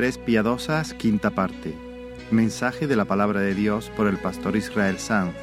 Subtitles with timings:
[0.00, 1.74] Mujeres Piadosas, quinta parte.
[2.30, 5.34] Mensaje de la palabra de Dios por el pastor Israel Sanz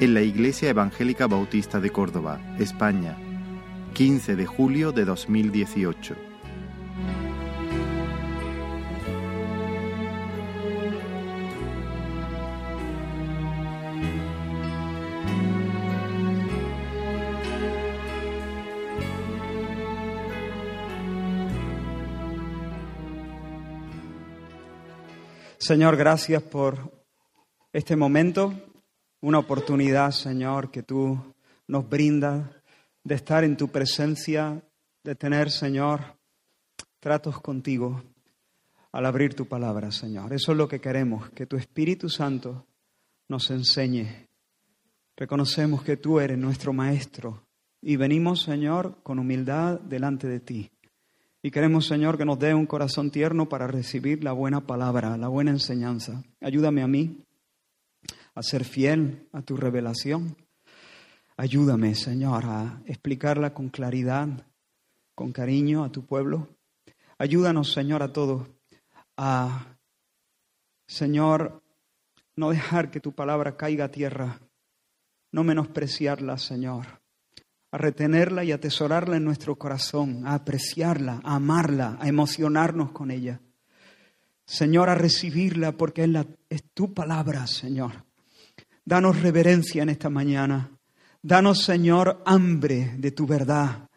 [0.00, 3.16] en la Iglesia Evangélica Bautista de Córdoba, España,
[3.94, 6.31] 15 de julio de 2018.
[25.62, 26.90] Señor, gracias por
[27.72, 28.52] este momento,
[29.20, 31.16] una oportunidad, Señor, que tú
[31.68, 32.50] nos brindas
[33.04, 34.60] de estar en tu presencia,
[35.04, 36.18] de tener, Señor,
[36.98, 38.02] tratos contigo
[38.90, 40.32] al abrir tu palabra, Señor.
[40.32, 42.66] Eso es lo que queremos, que tu Espíritu Santo
[43.28, 44.26] nos enseñe.
[45.16, 47.46] Reconocemos que tú eres nuestro Maestro
[47.80, 50.72] y venimos, Señor, con humildad delante de ti.
[51.44, 55.26] Y queremos, Señor, que nos dé un corazón tierno para recibir la buena palabra, la
[55.26, 56.22] buena enseñanza.
[56.40, 57.24] Ayúdame a mí
[58.36, 60.36] a ser fiel a tu revelación.
[61.36, 64.28] Ayúdame, Señor, a explicarla con claridad,
[65.16, 66.48] con cariño a tu pueblo.
[67.18, 68.46] Ayúdanos, Señor, a todos
[69.16, 69.66] a,
[70.86, 71.60] Señor,
[72.36, 74.38] no dejar que tu palabra caiga a tierra,
[75.32, 77.01] no menospreciarla, Señor
[77.72, 83.40] a retenerla y atesorarla en nuestro corazón, a apreciarla, a amarla, a emocionarnos con ella.
[84.44, 86.10] Señor, a recibirla porque es,
[86.50, 88.04] es tu palabra, Señor.
[88.84, 90.70] Danos reverencia en esta mañana.
[91.22, 93.88] Danos, Señor, hambre de tu verdad.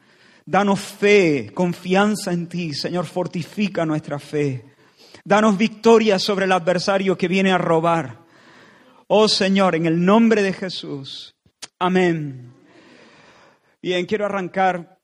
[0.45, 2.73] Danos fe, confianza en ti.
[2.73, 4.63] Señor, fortifica nuestra fe.
[5.25, 8.23] Danos victoria sobre el adversario que viene a robar.
[9.07, 11.35] Oh Señor, en el nombre de Jesús.
[11.77, 12.54] Amén.
[13.85, 15.00] Bien, quiero arrancar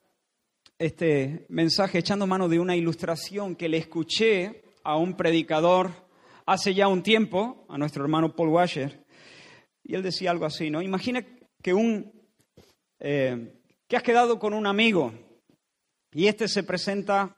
[0.80, 5.92] este mensaje echando mano de una ilustración que le escuché a un predicador
[6.48, 9.06] hace ya un tiempo, a nuestro hermano Paul Washer,
[9.84, 10.82] y él decía algo así, ¿no?
[10.82, 11.24] Imagina
[11.62, 12.12] que un
[13.00, 15.14] eh, que has quedado con un amigo
[16.12, 17.38] y este se presenta,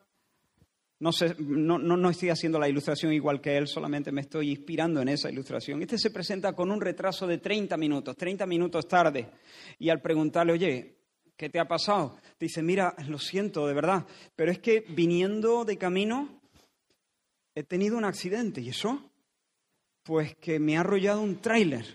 [1.00, 4.52] no, sé, no, no, no estoy haciendo la ilustración igual que él, solamente me estoy
[4.52, 5.82] inspirando en esa ilustración.
[5.82, 9.30] Este se presenta con un retraso de 30 minutos, 30 minutos tarde,
[9.78, 10.93] y al preguntarle, oye,
[11.38, 12.18] ¿qué te ha pasado?
[12.38, 14.06] Te dice, mira, lo siento, de verdad,
[14.36, 16.42] pero es que viniendo de camino
[17.56, 18.62] he tenido un accidente.
[18.62, 19.12] ¿Y eso?
[20.04, 21.86] Pues que me ha arrollado un tráiler,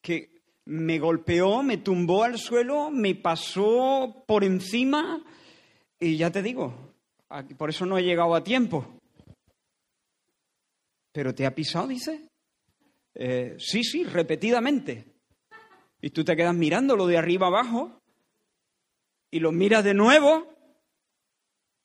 [0.00, 5.22] que me golpeó, me tumbó al suelo, me pasó por encima
[5.98, 6.94] y ya te digo,
[7.56, 9.00] por eso no he llegado a tiempo.
[11.12, 12.28] ¿Pero te ha pisado, dice?
[13.14, 15.13] Eh, sí, sí, repetidamente.
[16.04, 18.02] Y tú te quedas mirándolo de arriba abajo
[19.30, 20.54] y lo miras de nuevo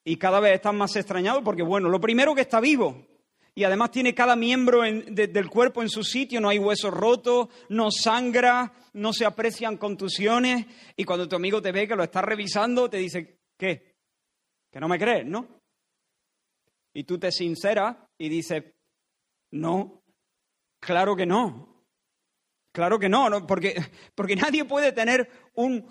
[0.03, 3.07] y cada vez estás más extrañado porque, bueno, lo primero que está vivo
[3.55, 7.91] y además tiene cada miembro del cuerpo en su sitio, no hay huesos rotos, no
[7.91, 10.65] sangra, no se aprecian contusiones
[10.97, 13.95] y cuando tu amigo te ve que lo está revisando, te dice, ¿qué?
[14.69, 15.47] Que no me crees, ¿no?
[16.93, 18.65] Y tú te sinceras y dices,
[19.51, 20.03] no,
[20.81, 21.68] claro que no.
[22.71, 23.75] Claro que no, porque,
[24.15, 25.85] porque nadie puede tener un,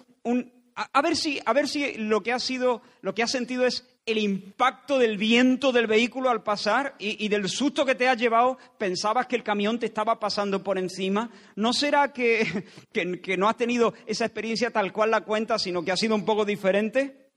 [0.75, 3.85] a, ver si, a ver si lo que ha sido, lo que has sentido es
[4.07, 8.59] el impacto del viento del vehículo al pasar y, del susto que te has llevado,
[8.79, 11.31] pensabas que el camión te estaba pasando por encima.
[11.57, 15.85] ¿No será que, que, que no has tenido esa experiencia tal cual la cuenta, sino
[15.85, 17.29] que ha sido un poco diferente?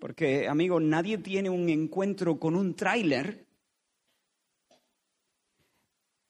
[0.00, 3.45] Porque, amigo, nadie tiene un encuentro con un tráiler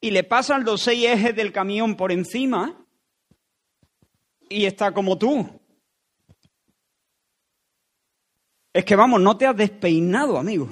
[0.01, 2.87] y le pasan los seis ejes del camión por encima
[4.49, 5.49] y está como tú.
[8.73, 10.69] Es que vamos, no te has despeinado, amigo.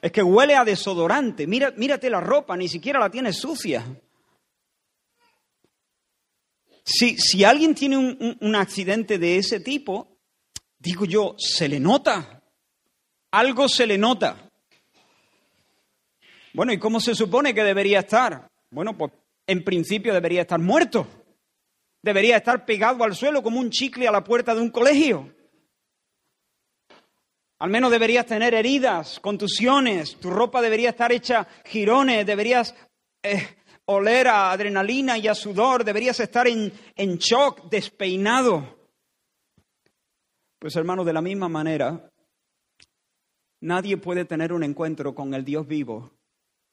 [0.00, 1.46] Es que huele a desodorante.
[1.46, 3.84] Mira, mírate la ropa, ni siquiera la tienes sucia.
[6.84, 10.18] Si, si alguien tiene un, un accidente de ese tipo,
[10.78, 12.42] digo yo, se le nota.
[13.30, 14.47] Algo se le nota.
[16.58, 18.50] Bueno, ¿y cómo se supone que debería estar?
[18.72, 19.12] Bueno, pues
[19.46, 21.06] en principio debería estar muerto.
[22.02, 25.32] Debería estar pegado al suelo como un chicle a la puerta de un colegio.
[27.60, 32.74] Al menos deberías tener heridas, contusiones, tu ropa debería estar hecha girones, deberías
[33.22, 38.80] eh, oler a adrenalina y a sudor, deberías estar en, en shock, despeinado.
[40.58, 42.10] Pues hermano, de la misma manera,
[43.60, 46.17] nadie puede tener un encuentro con el Dios vivo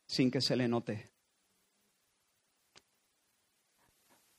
[0.07, 1.11] sin que se le note.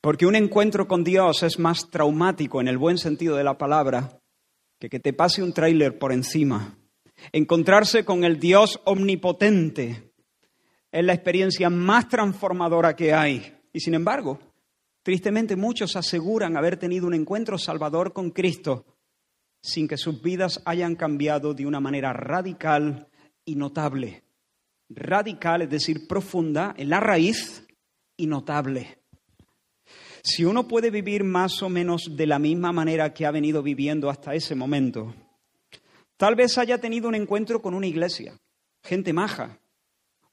[0.00, 4.20] Porque un encuentro con Dios es más traumático en el buen sentido de la palabra
[4.78, 6.78] que que te pase un tráiler por encima.
[7.32, 10.12] Encontrarse con el Dios omnipotente
[10.92, 13.54] es la experiencia más transformadora que hay.
[13.72, 14.38] Y sin embargo,
[15.02, 18.84] tristemente muchos aseguran haber tenido un encuentro salvador con Cristo
[19.62, 23.08] sin que sus vidas hayan cambiado de una manera radical
[23.44, 24.25] y notable.
[24.88, 27.66] Radical, es decir, profunda, en la raíz
[28.16, 28.98] y notable.
[30.22, 34.10] Si uno puede vivir más o menos de la misma manera que ha venido viviendo
[34.10, 35.14] hasta ese momento,
[36.16, 38.38] tal vez haya tenido un encuentro con una iglesia,
[38.82, 39.60] gente maja,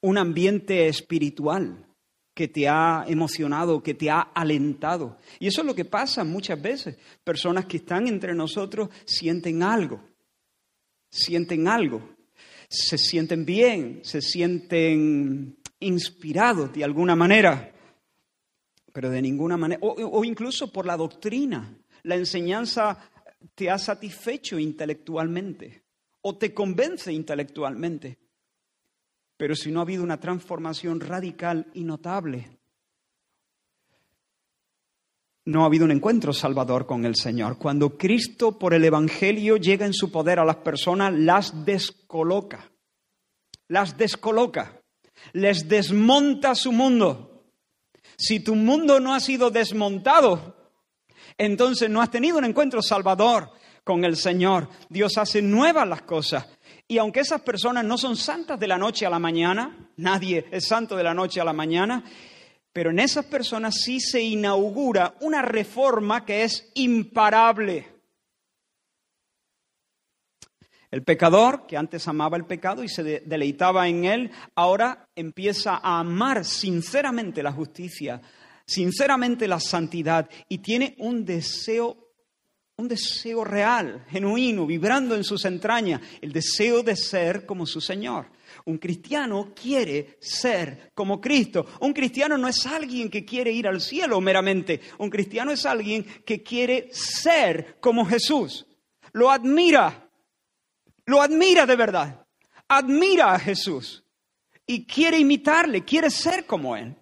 [0.01, 1.85] un ambiente espiritual
[2.33, 5.17] que te ha emocionado, que te ha alentado.
[5.39, 6.97] Y eso es lo que pasa muchas veces.
[7.23, 10.03] Personas que están entre nosotros sienten algo,
[11.11, 12.12] sienten algo,
[12.69, 17.73] se sienten bien, se sienten inspirados de alguna manera
[18.93, 21.75] pero de ninguna manera, o, incluso por la doctrina.
[22.03, 23.09] La enseñanza
[23.55, 25.83] te ha satisfecho intelectualmente
[26.21, 28.19] o te convence intelectualmente.
[29.35, 32.59] Pero si no ha habido una transformación radical y notable,
[35.45, 37.57] no ha habido un encuentro salvador con el Señor.
[37.57, 42.71] Cuando Cristo por el Evangelio llega en su poder a las personas, las descoloca,
[43.67, 44.81] las descoloca,
[45.33, 47.33] les desmonta su mundo
[48.17, 50.55] si tu mundo no ha sido desmontado,
[51.37, 53.51] entonces no has tenido un encuentro salvador
[53.83, 54.69] con el Señor.
[54.89, 56.47] Dios hace nuevas las cosas.
[56.87, 60.67] Y aunque esas personas no son santas de la noche a la mañana, nadie es
[60.67, 62.03] santo de la noche a la mañana,
[62.73, 67.87] pero en esas personas sí se inaugura una reforma que es imparable.
[70.89, 75.99] El pecador, que antes amaba el pecado y se deleitaba en él, ahora empieza a
[75.99, 78.21] amar sinceramente la justicia,
[78.65, 81.97] sinceramente la santidad y tiene un deseo
[82.75, 88.25] un deseo real, genuino, vibrando en sus entrañas, el deseo de ser como su Señor.
[88.65, 91.65] Un cristiano quiere ser como Cristo.
[91.81, 94.79] Un cristiano no es alguien que quiere ir al cielo meramente.
[94.99, 98.65] Un cristiano es alguien que quiere ser como Jesús.
[99.11, 100.09] Lo admira,
[101.05, 102.25] lo admira de verdad.
[102.69, 104.05] Admira a Jesús
[104.65, 106.95] y quiere imitarle, quiere ser como Él.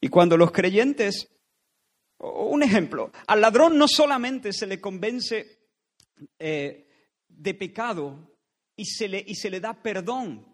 [0.00, 1.28] Y cuando los creyentes,
[2.18, 5.58] un ejemplo, al ladrón no solamente se le convence
[6.38, 6.88] eh,
[7.26, 8.33] de pecado
[8.76, 10.46] y se, le, y se le da perdón,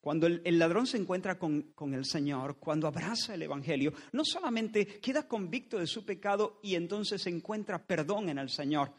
[0.00, 4.86] cuando el, ladrón se encuentra con, con, el Señor, cuando abraza el Evangelio, no solamente
[5.00, 8.92] queda convicto de su pecado y entonces encuentra perdón en el Señor,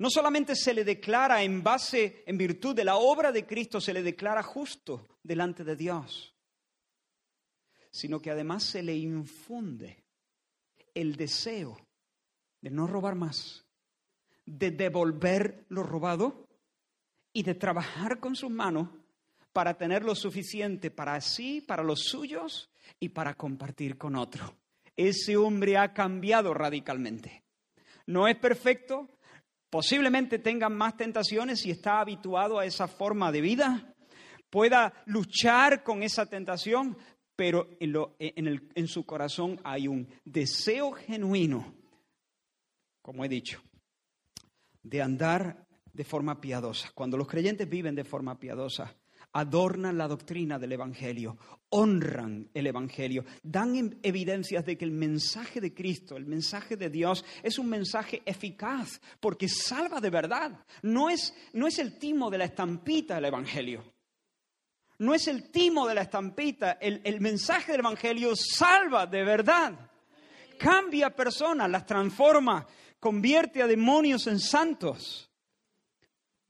[0.00, 3.92] no solamente se le declara en base, en virtud de la obra de Cristo, se
[3.92, 6.34] le declara justo delante de Dios,
[7.90, 10.02] sino que además se le infunde
[10.94, 11.76] el deseo
[12.62, 13.66] de no robar más,
[14.46, 16.48] de devolver lo robado
[17.32, 18.88] y de trabajar con sus manos
[19.52, 24.56] para tener lo suficiente para sí, para los suyos y para compartir con otro.
[24.96, 27.42] Ese hombre ha cambiado radicalmente.
[28.06, 29.08] No es perfecto,
[29.70, 33.94] Posiblemente tenga más tentaciones si está habituado a esa forma de vida,
[34.50, 36.98] pueda luchar con esa tentación,
[37.36, 41.72] pero en su corazón hay un deseo genuino,
[43.00, 43.62] como he dicho,
[44.82, 46.90] de andar de forma piadosa.
[46.94, 48.94] Cuando los creyentes viven de forma piadosa,
[49.32, 51.36] adornan la doctrina del Evangelio,
[51.70, 57.24] honran el Evangelio, dan evidencias de que el mensaje de Cristo, el mensaje de Dios,
[57.42, 60.64] es un mensaje eficaz, porque salva de verdad.
[60.82, 63.84] No es, no es el timo de la estampita del Evangelio.
[64.98, 66.72] No es el timo de la estampita.
[66.72, 69.90] El, el mensaje del Evangelio salva de verdad.
[70.58, 72.66] Cambia personas, las transforma,
[72.98, 75.29] convierte a demonios en santos.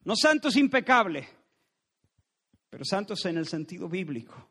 [0.05, 1.27] No santos impecables,
[2.71, 4.51] pero santos en el sentido bíblico.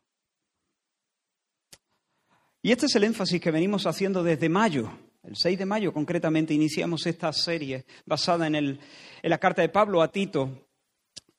[2.62, 4.92] Y este es el énfasis que venimos haciendo desde mayo.
[5.22, 8.80] El 6 de mayo concretamente iniciamos esta serie basada en, el,
[9.22, 10.68] en la carta de Pablo a Tito.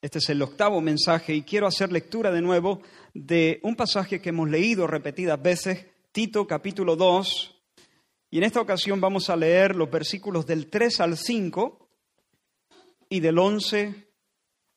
[0.01, 2.81] Este es el octavo mensaje y quiero hacer lectura de nuevo
[3.13, 7.55] de un pasaje que hemos leído repetidas veces, Tito capítulo 2.
[8.31, 11.80] Y en esta ocasión vamos a leer los versículos del 3 al 5
[13.11, 14.07] y del 11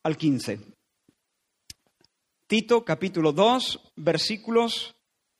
[0.03, 0.59] al 15.
[2.47, 4.93] Tito capítulo 2, versículos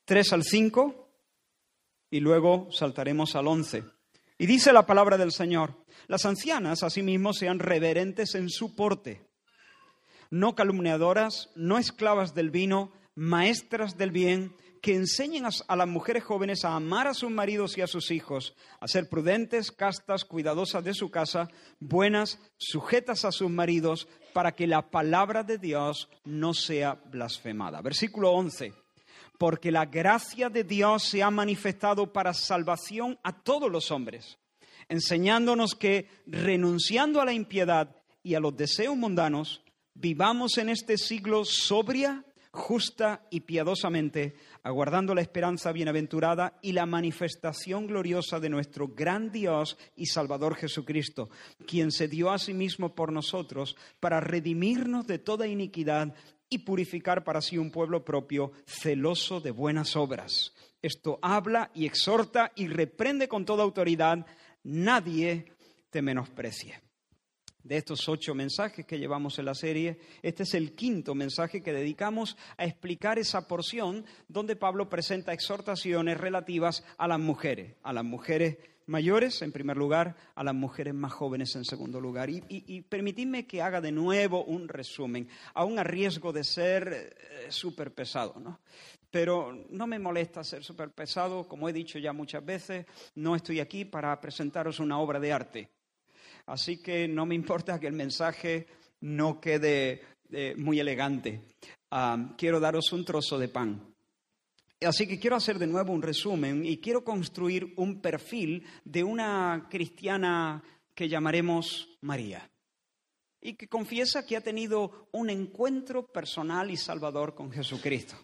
[0.06, 1.10] 3 al 5
[2.10, 3.84] y luego saltaremos al 11.
[4.38, 9.28] Y dice la palabra del Señor, las ancianas asimismo sean reverentes en su porte,
[10.30, 16.63] no calumniadoras, no esclavas del vino, maestras del bien, que enseñen a, las mujeres jóvenes
[16.63, 20.94] a amar a sus maridos y a sus hijos, a ser prudentes, castas, cuidadosas de
[20.94, 21.50] su casa,
[21.80, 27.82] buenas, sujetas a sus maridos, para que la palabra de Dios no sea blasfemada.
[27.82, 28.74] Versículo 11.
[29.39, 34.38] Porque la gracia de Dios se ha manifestado para salvación a todos los hombres,
[34.88, 39.63] enseñándonos que renunciando a la impiedad y a los deseos mundanos,
[39.96, 42.24] vivamos en este siglo sobria,
[42.56, 49.77] justa y piadosamente, aguardando la esperanza bienaventurada y la manifestación gloriosa de nuestro gran Dios
[49.95, 51.29] y Salvador Jesucristo,
[51.67, 56.15] quien se dio a sí mismo por nosotros para redimirnos de toda iniquidad
[56.50, 60.51] y purificar para sí un pueblo propio celoso de buenas obras.
[60.81, 64.25] Esto habla y exhorta y reprende con toda autoridad,
[64.63, 65.53] nadie
[65.91, 66.85] te menosprecie
[67.65, 71.74] de estos ocho mensajes que llevamos en la serie, este es el quinto mensaje que
[71.74, 78.05] dedicamos a explicar esa porción donde Pablo presenta exhortaciones relativas a las mujeres, a las
[78.05, 82.29] mujeres mayores en primer lugar, a las mujeres más jóvenes en segundo lugar.
[82.29, 87.95] Y, permitidme que haga de nuevo un resumen, aún a riesgo de ser eh, súper
[87.95, 88.60] pesado, ¿no?
[89.10, 93.60] Pero no me molesta ser súper pesado, como he dicho ya muchas veces, no estoy
[93.60, 95.75] aquí para presentaros una obra de arte.
[96.48, 98.68] Así que no me importa que el mensaje
[99.02, 101.42] no quede eh, muy elegante.
[102.38, 103.96] Quiero daros un trozo de pan.
[104.82, 109.68] Así que quiero hacer de nuevo un resumen y quiero construir un perfil de una
[109.70, 110.62] cristiana
[110.94, 112.50] que llamaremos María
[113.42, 118.16] y que confiesa que ha tenido un encuentro personal y salvador con Jesucristo.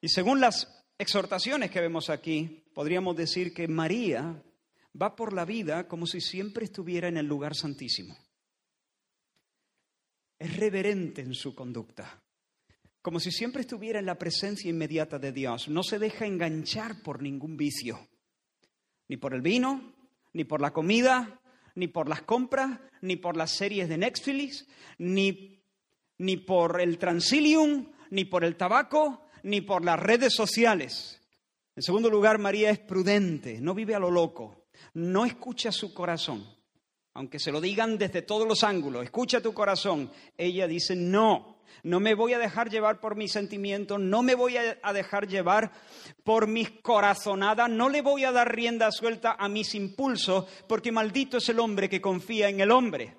[0.00, 4.42] Y según las exhortaciones que vemos aquí, podríamos decir que María
[5.00, 8.16] va por la vida como si siempre estuviera en el lugar santísimo.
[10.38, 12.22] Es reverente en su conducta,
[13.00, 15.68] como si siempre estuviera en la presencia inmediata de Dios.
[15.68, 18.08] No se deja enganchar por ningún vicio,
[19.08, 19.94] ni por el vino,
[20.32, 21.40] ni por la comida,
[21.74, 24.66] ni por las compras, ni por las series de Netflix,
[24.98, 25.62] ni,
[26.18, 31.20] ni por el transilium, ni por el tabaco, ni por las redes sociales.
[31.74, 34.55] En segundo lugar, María es prudente, no vive a lo loco
[34.96, 36.42] no escucha su corazón,
[37.12, 40.10] aunque se lo digan desde todos los ángulos, escucha tu corazón.
[40.38, 44.56] Ella dice, no, no me voy a dejar llevar por mis sentimientos, no me voy
[44.56, 45.70] a dejar llevar
[46.24, 51.36] por mis corazonadas, no le voy a dar rienda suelta a mis impulsos, porque maldito
[51.36, 53.18] es el hombre que confía en el hombre.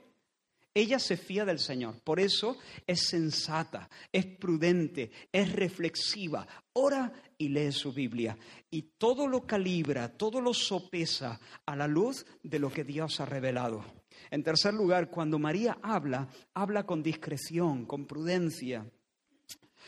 [0.74, 2.58] Ella se fía del Señor, por eso
[2.88, 8.38] es sensata, es prudente, es reflexiva, ora y lee su Biblia.
[8.70, 13.26] Y todo lo calibra, todo lo sopesa a la luz de lo que Dios ha
[13.26, 13.84] revelado.
[14.32, 18.86] En tercer lugar, cuando María habla, habla con discreción, con prudencia,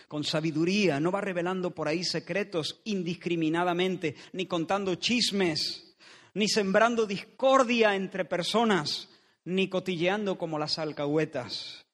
[0.07, 5.95] con sabiduría, no va revelando por ahí secretos indiscriminadamente, ni contando chismes,
[6.33, 9.09] ni sembrando discordia entre personas
[9.45, 11.85] ni cotilleando como las alcahuetas.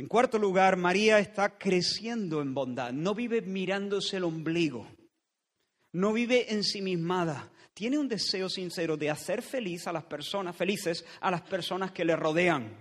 [0.00, 4.90] En cuarto lugar, María está creciendo en bondad, no vive mirándose el ombligo,
[5.92, 11.30] no vive ensimismada, tiene un deseo sincero de hacer feliz a las personas, felices a
[11.30, 12.74] las personas que le rodean.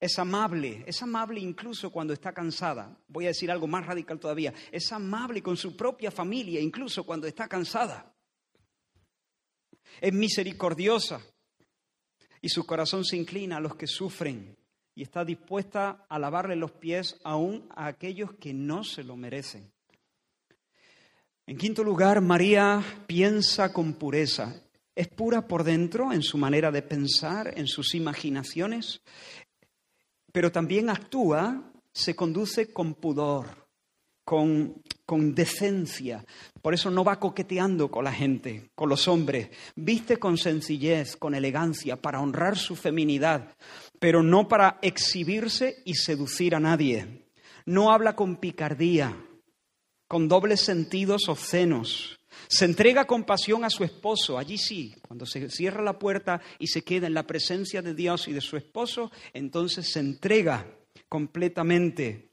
[0.00, 2.98] Es amable, es amable incluso cuando está cansada.
[3.08, 4.54] Voy a decir algo más radical todavía.
[4.72, 8.10] Es amable con su propia familia, incluso cuando está cansada.
[10.00, 11.20] Es misericordiosa,
[12.40, 14.56] y su corazón se inclina a los que sufren
[14.96, 19.70] y está dispuesta a lavarle los pies aún a aquellos que no se lo merecen.
[21.46, 24.62] En quinto lugar, María piensa con pureza.
[24.94, 29.02] Es pura por dentro en su manera de pensar, en sus imaginaciones,
[30.32, 33.66] pero también actúa, se conduce con pudor
[34.26, 34.82] con,
[35.34, 36.24] decencia.
[36.60, 39.50] Por eso no va coqueteando con la gente, con los hombres.
[39.76, 43.54] Viste con sencillez, con elegancia, para honrar su feminidad,
[44.06, 47.26] pero no para exhibirse y seducir a nadie.
[47.64, 49.16] No habla con picardía,
[50.06, 52.16] con dobles sentidos obscenos.
[52.46, 56.68] Se entrega con pasión a su esposo, allí sí, cuando se cierra la puerta y
[56.68, 60.72] se queda en la presencia de Dios y de su esposo, entonces se entrega
[61.08, 62.25] completamente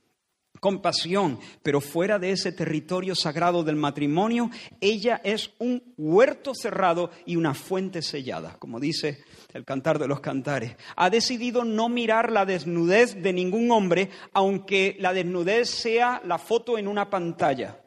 [0.60, 7.36] compasión, pero fuera de ese territorio sagrado del matrimonio, ella es un huerto cerrado y
[7.36, 10.76] una fuente sellada, como dice el cantar de los cantares.
[10.96, 16.78] Ha decidido no mirar la desnudez de ningún hombre, aunque la desnudez sea la foto
[16.78, 17.80] en una pantalla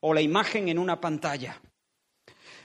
[0.00, 1.60] o la imagen en una pantalla.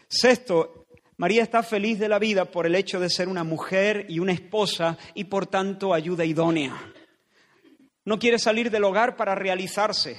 [0.07, 0.85] Sexto,
[1.17, 4.33] María está feliz de la vida por el hecho de ser una mujer y una
[4.33, 6.93] esposa y por tanto ayuda idónea.
[8.05, 10.17] No quiere salir del hogar para realizarse.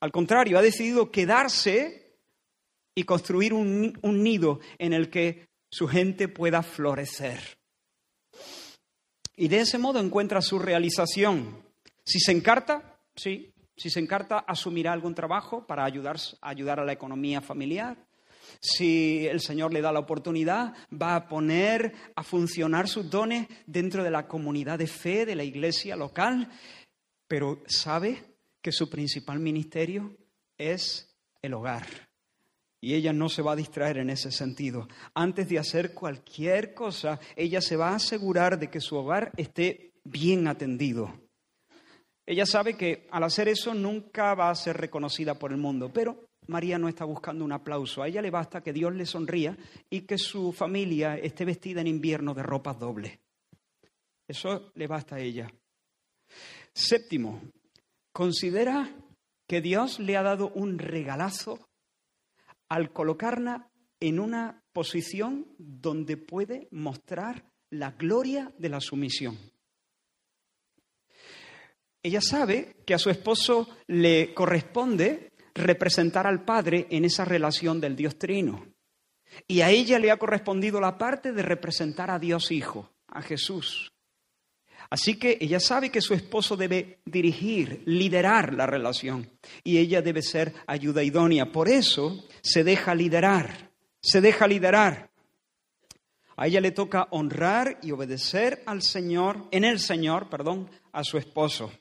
[0.00, 2.18] Al contrario, ha decidido quedarse
[2.94, 7.58] y construir un, un nido en el que su gente pueda florecer.
[9.36, 11.62] Y de ese modo encuentra su realización.
[12.04, 16.92] Si se encarta, sí, si se encarta, asumirá algún trabajo para ayudar, ayudar a la
[16.92, 17.98] economía familiar.
[18.60, 24.02] Si el Señor le da la oportunidad, va a poner a funcionar sus dones dentro
[24.02, 26.48] de la comunidad de fe de la iglesia local,
[27.28, 28.22] pero sabe
[28.60, 30.16] que su principal ministerio
[30.58, 31.86] es el hogar.
[32.80, 34.86] Y ella no se va a distraer en ese sentido.
[35.14, 39.92] Antes de hacer cualquier cosa, ella se va a asegurar de que su hogar esté
[40.04, 41.12] bien atendido.
[42.26, 46.28] Ella sabe que al hacer eso nunca va a ser reconocida por el mundo, pero
[46.48, 48.02] María no está buscando un aplauso.
[48.02, 49.56] A ella le basta que Dios le sonría
[49.88, 53.18] y que su familia esté vestida en invierno de ropas dobles.
[54.26, 55.48] Eso le basta a ella.
[56.76, 57.40] Séptimo,
[58.12, 58.94] considera
[59.48, 61.58] que Dios le ha dado un regalazo
[62.68, 69.38] al colocarla en una posición donde puede mostrar la gloria de la sumisión.
[72.02, 77.96] Ella sabe que a su esposo le corresponde representar al Padre en esa relación del
[77.96, 78.66] Dios Trino.
[79.48, 83.90] Y a ella le ha correspondido la parte de representar a Dios Hijo, a Jesús.
[84.90, 89.28] Así que ella sabe que su esposo debe dirigir, liderar la relación
[89.64, 91.50] y ella debe ser ayuda idónea.
[91.52, 95.10] Por eso se deja liderar, se deja liderar.
[96.36, 101.16] A ella le toca honrar y obedecer al Señor, en el Señor, perdón, a su
[101.16, 101.72] esposo.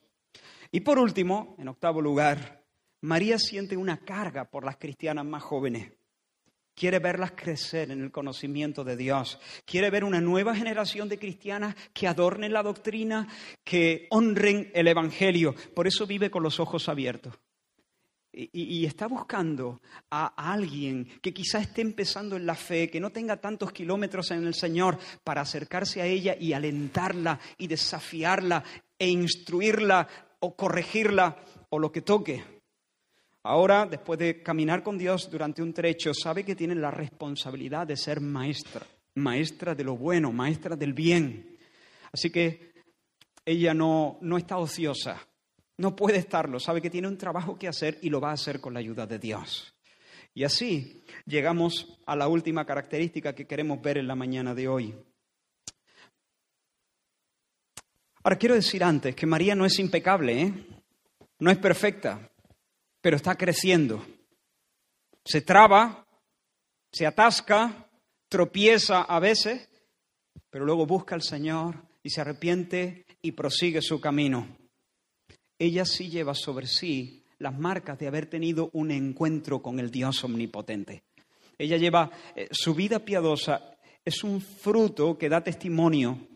[0.71, 2.63] Y por último, en octavo lugar,
[3.01, 5.91] María siente una carga por las cristianas más jóvenes.
[6.75, 9.40] Quiere verlas crecer en el conocimiento de Dios.
[9.64, 13.29] Quiere ver una nueva generación de cristianas que adornen la doctrina,
[13.64, 15.55] que honren el Evangelio.
[15.74, 17.33] Por eso vive con los ojos abiertos.
[18.38, 23.38] Y, está buscando a, alguien que quizá esté empezando en la fe, que no tenga
[23.38, 28.61] tantos kilómetros en el Señor, para acercarse a ella y alentarla y desafiarla
[29.00, 30.09] e instruirla
[30.42, 31.38] o corregirla
[31.70, 32.54] o lo que toque.
[33.48, 37.96] Ahora, después de caminar con Dios durante un trecho, sabe que tiene la responsabilidad de
[37.96, 41.55] ser maestra, maestra de lo bueno, maestra del bien.
[42.12, 42.74] Así que
[43.46, 45.22] ella no, no está ociosa,
[45.77, 48.60] no puede estarlo, sabe que tiene un trabajo que hacer y lo va a hacer
[48.60, 49.75] con la ayuda de Dios.
[50.34, 54.96] Y así llegamos a la última característica que queremos ver en la mañana de hoy.
[58.24, 60.53] Ahora quiero decir antes que María no es impecable, ¿eh?
[61.38, 62.31] no es perfecta
[63.05, 64.03] pero está creciendo.
[65.24, 66.07] Se traba,
[66.91, 67.87] se atasca,
[68.27, 69.70] tropieza a veces,
[70.50, 74.57] pero luego busca al Señor y se arrepiente y prosigue su camino.
[75.59, 80.24] Ella sí lleva sobre sí las marcas de haber tenido un encuentro con el Dios
[80.24, 81.03] omnipotente.
[81.59, 86.27] Ella lleva eh, su vida piadosa, es un fruto que da testimonio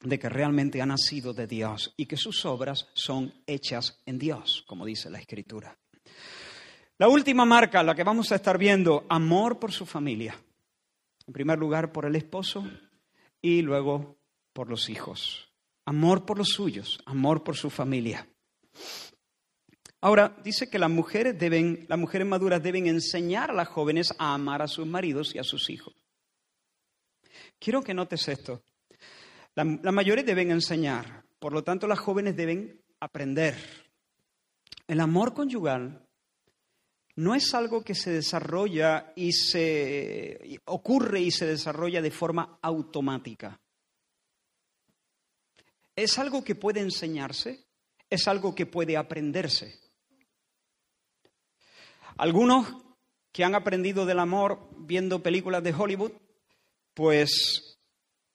[0.00, 4.62] de que realmente ha nacido de Dios y que sus obras son hechas en Dios,
[4.68, 5.76] como dice la Escritura.
[7.02, 10.40] La última marca, la que vamos a estar viendo, amor por su familia.
[11.26, 12.64] En primer lugar, por el esposo
[13.40, 14.20] y luego
[14.52, 15.52] por los hijos.
[15.84, 18.28] Amor por los suyos, amor por su familia.
[20.00, 24.34] Ahora, dice que las mujeres deben, las mujeres maduras deben enseñar a las jóvenes a
[24.34, 25.96] amar a sus maridos y a sus hijos.
[27.58, 28.62] Quiero que notes esto.
[29.56, 33.56] Las mayores deben enseñar, por lo tanto las jóvenes deben aprender.
[34.86, 36.06] El amor conyugal
[37.16, 43.60] no es algo que se desarrolla y se ocurre y se desarrolla de forma automática.
[45.94, 47.66] Es algo que puede enseñarse,
[48.08, 49.78] es algo que puede aprenderse.
[52.16, 52.66] Algunos
[53.30, 56.12] que han aprendido del amor viendo películas de Hollywood,
[56.94, 57.78] pues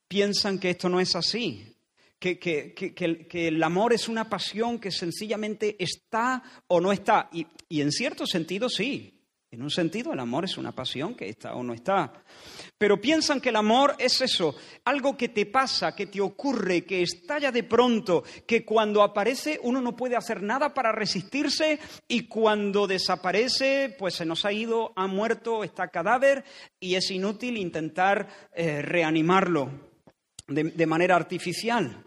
[0.07, 1.76] piensan que esto no es así,
[2.19, 7.29] que, que, el amor es una pasión que sencillamente está o no está.
[7.31, 9.13] Y, y en cierto sentido sí.
[9.49, 12.11] En un sentido el amor es una pasión que está o no está.
[12.77, 14.53] Pero piensan que el amor es eso,
[14.83, 19.79] algo que te pasa, que te ocurre, que estalla de pronto, que cuando aparece uno
[19.79, 25.07] no puede hacer nada para resistirse y cuando desaparece pues se nos ha ido, ha
[25.07, 26.43] muerto, está cadáver
[26.77, 29.71] y es inútil intentar eh, reanimarlo
[30.47, 32.06] de manera artificial.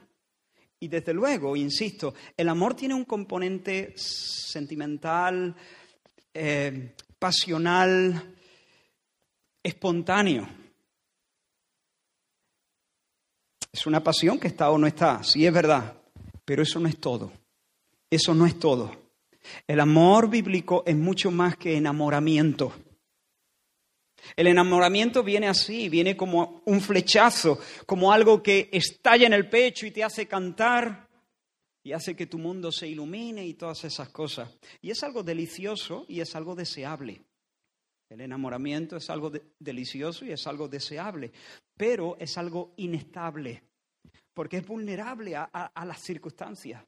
[0.81, 5.55] Y desde luego, insisto, el amor tiene un componente sentimental,
[6.33, 8.35] eh, pasional,
[9.63, 10.49] espontáneo.
[13.71, 15.95] Es una pasión que está o no está, sí es verdad,
[16.45, 17.31] pero eso no es todo.
[18.09, 18.91] Eso no es todo.
[19.67, 22.73] El amor bíblico es mucho más que enamoramiento.
[24.37, 29.87] El enamoramiento viene así, viene como un flechazo, como algo que estalla en el pecho
[29.87, 31.09] y te hace cantar
[31.83, 34.51] y hace que tu mundo se ilumine y todas esas cosas.
[34.83, 37.23] Y es algo delicioso y es algo deseable.
[38.09, 41.31] El enamoramiento es algo delicioso y es algo deseable,
[41.77, 43.63] pero es algo inestable,
[44.35, 46.83] porque es vulnerable a las circunstancias.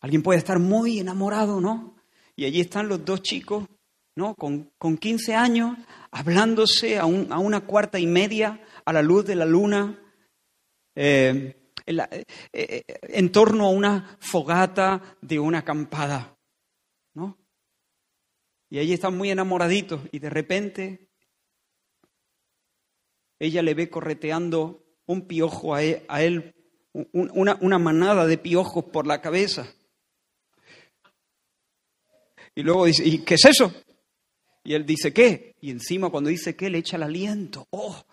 [0.00, 1.96] Alguien puede estar muy enamorado, ¿no?
[2.36, 3.66] Y allí están los dos chicos,
[4.14, 4.34] ¿no?
[4.34, 5.76] Con, con 15 años,
[6.10, 10.00] hablándose a, una cuarta y media a la luz de la luna,
[10.94, 12.18] eh, eh,
[12.52, 16.36] eh, en, torno a una fogata de una acampada,
[17.14, 17.38] ¿no?
[18.70, 21.08] Y allí están muy enamoraditos y de repente
[23.38, 26.54] ella le ve correteando un piojo a e, él,
[27.12, 29.72] una, una manada de piojos por la cabeza.
[32.58, 33.72] Y luego dice, ¿y qué es eso?
[34.64, 35.54] Y él dice, ¿qué?
[35.60, 37.68] Y encima cuando dice qué, le echa el aliento.
[37.70, 38.04] ¡Oh!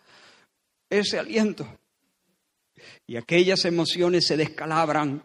[0.87, 1.67] Ese aliento.
[3.07, 5.23] Y aquellas emociones se descalabran.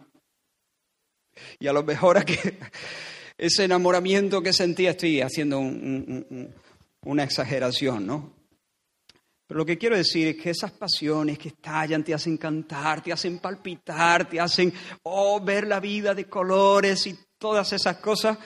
[1.59, 2.57] Y a lo mejor que
[3.37, 8.33] ese enamoramiento que sentía, estoy haciendo una exageración, ¿no?
[9.45, 13.13] Pero lo que quiero decir es que esas pasiones que estallan te hacen cantar, te
[13.13, 18.37] hacen palpitar, te hacen oh, ver la vida de colores y todas esas cosas,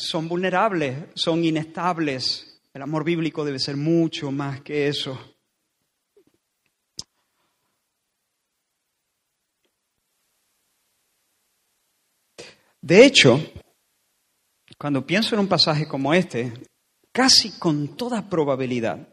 [0.00, 2.60] son vulnerables, son inestables.
[2.72, 5.18] El amor bíblico debe ser mucho más que eso.
[12.80, 13.38] De hecho,
[14.78, 16.52] cuando pienso en un pasaje como este,
[17.12, 19.06] casi con toda probabilidad,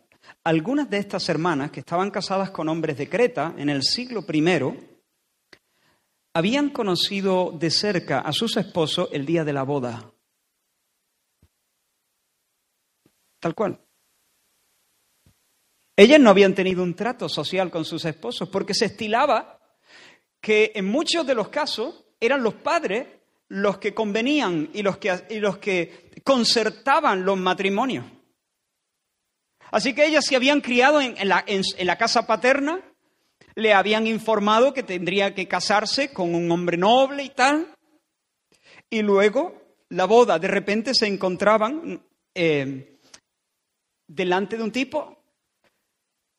[0.44, 4.98] algunas de estas hermanas que estaban casadas con hombres de Creta en el siglo I,
[6.34, 10.14] habían conocido de cerca a sus esposos el día de la boda.
[13.40, 13.80] Tal cual.
[15.96, 19.60] Ellas no habían tenido un trato social con sus esposos porque se estilaba
[20.40, 23.08] que en muchos de los casos eran los padres
[23.50, 28.06] los que convenían y los que, los que concertaban los matrimonios.
[29.72, 32.80] Así que ellas se habían criado en, la, en la casa paterna,
[33.56, 37.74] le habían informado que tendría que casarse con un hombre noble y tal,
[38.90, 42.02] y luego la boda, de repente se encontraban
[42.34, 42.97] eh,
[44.08, 45.18] delante de un tipo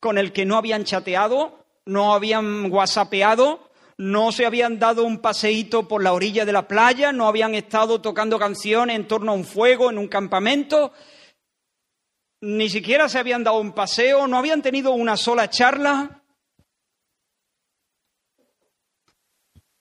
[0.00, 5.88] con el que no habían chateado, no habían whatsappeado, no se habían dado un paseíto
[5.88, 9.44] por la orilla de la playa, no habían estado tocando canciones en torno a un
[9.44, 10.92] fuego en un campamento,
[12.40, 16.22] ni siquiera se habían dado un paseo, no habían tenido una sola charla.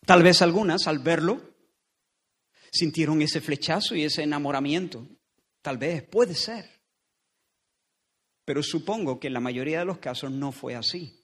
[0.05, 1.41] Tal vez algunas, al verlo,
[2.71, 5.05] sintieron ese flechazo y ese enamoramiento.
[5.61, 6.76] Tal vez, puede ser.
[8.47, 11.21] Pero supongo que en la mayoría de los casos no fue así.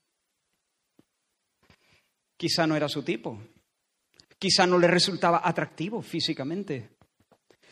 [2.36, 3.42] Quizá no era su tipo.
[4.38, 6.98] Quizá no le resultaba atractivo físicamente.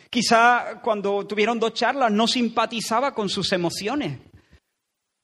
[0.10, 4.20] Quizá cuando tuvieron dos charlas no simpatizaba con sus emociones.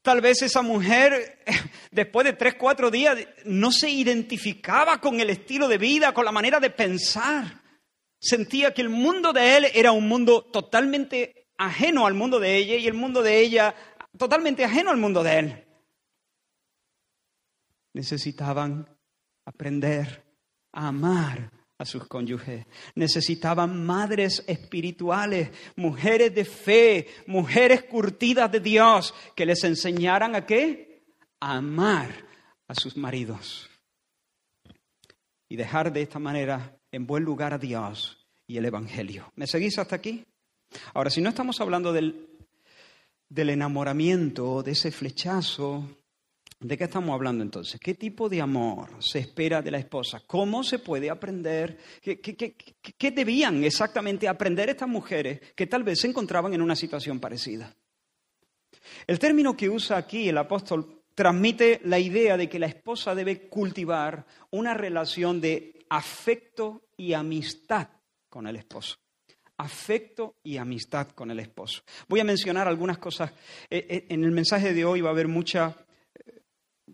[0.02, 1.46] Tal vez esa mujer,
[1.92, 6.34] después de tres, cuatro días, no se identificaba con el estilo de vida, con la
[6.34, 7.62] manera de pensar.
[8.20, 12.76] Sentía que el mundo de él era un mundo totalmente ajeno al mundo de ella
[12.76, 13.74] y el mundo de ella
[14.18, 15.68] totalmente ajeno al mundo de él.
[17.94, 18.88] Necesitaban
[19.46, 20.24] aprender
[20.74, 22.66] a amar a sus cónyuges.
[22.96, 31.04] Necesitaban madres espirituales, mujeres de fe, mujeres curtidas de Dios, que les enseñaran a qué?
[31.40, 32.26] A amar
[32.68, 33.70] a sus maridos.
[35.50, 39.32] Y dejar de esta manera en buen lugar a Dios y el Evangelio.
[39.36, 40.26] ¿Me seguís hasta aquí?
[40.94, 42.37] Ahora, si no estamos hablando del
[43.30, 45.88] del enamoramiento, de ese flechazo.
[46.60, 47.80] ¿De qué estamos hablando entonces?
[47.80, 50.24] ¿Qué tipo de amor se espera de la esposa?
[50.26, 51.78] ¿Cómo se puede aprender?
[52.02, 57.76] ¿Qué, debían exactamente aprender estas mujeres que tal vez se encontraban en una situación parecida?
[59.06, 63.48] El término que usa aquí el apóstol transmite la idea de que la esposa debe
[63.50, 67.88] cultivar una relación de afecto y amistad
[68.30, 68.98] con el esposo
[69.58, 71.82] afecto y amistad con el esposo.
[72.08, 73.32] Voy a mencionar algunas cosas.
[73.70, 75.76] Eh, eh, en el mensaje de hoy va a haber mucha,
[76.14, 76.42] eh,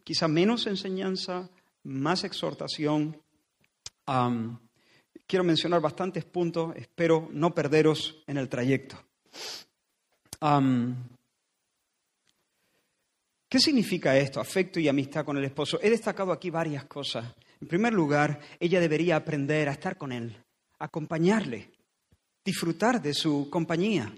[0.04, 1.50] quizá menos enseñanza,
[1.84, 3.22] más exhortación.
[5.26, 8.98] quiero mencionar bastantes puntos, espero no perderos en el trayecto.
[13.50, 15.80] ¿Qué significa esto, afecto y amistad con el esposo?
[15.82, 17.34] He destacado aquí varias cosas.
[17.62, 20.36] En primer lugar, ella debería aprender a estar con él,
[20.80, 21.73] acompañarle,
[22.44, 24.14] disfrutar de su compañía,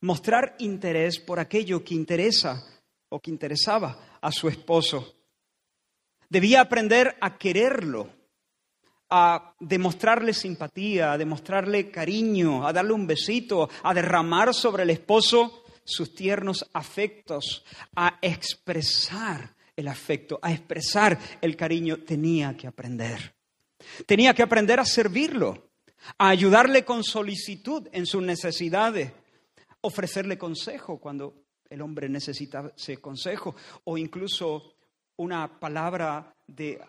[0.00, 2.64] mostrar interés por aquello que interesa
[3.08, 5.14] o que interesaba a su esposo.
[6.28, 8.10] Debía aprender a quererlo,
[9.10, 15.64] a demostrarle simpatía, a demostrarle cariño, a darle un besito, a derramar sobre el esposo
[15.84, 17.64] sus tiernos afectos,
[17.96, 23.34] a expresar el afecto, a expresar el cariño, tenía que aprender.
[24.04, 25.67] Tenía que aprender a servirlo,
[26.18, 29.12] a ayudarle con solicitud en sus necesidades,
[29.80, 34.74] ofrecerle consejo cuando el hombre necesita ese consejo, o incluso
[35.16, 36.80] una palabra de,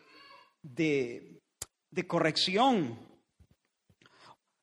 [0.62, 1.42] de,
[1.92, 2.98] de corrección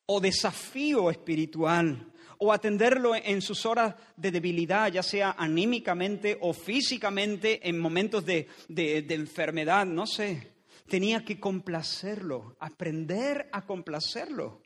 [0.05, 7.67] o desafío espiritual o atenderlo en sus horas de debilidad, ya sea anímicamente o físicamente,
[7.67, 10.56] en momentos de, enfermedad, no sé.
[10.87, 14.61] Tenía que complacerlo, aprender a complacerlo.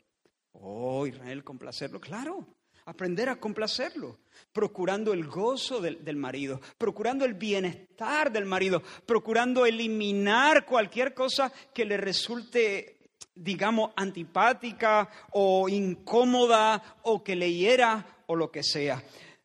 [0.52, 2.46] Oh, Israel, complacerlo, claro.
[2.84, 4.18] Aprender a complacerlo,
[4.52, 11.52] procurando el gozo del, del, marido, procurando el bienestar del marido, procurando eliminar cualquier cosa
[11.72, 13.02] que le resulte
[13.34, 19.02] digamos, antipática o incómoda o que le hiera o lo que sea.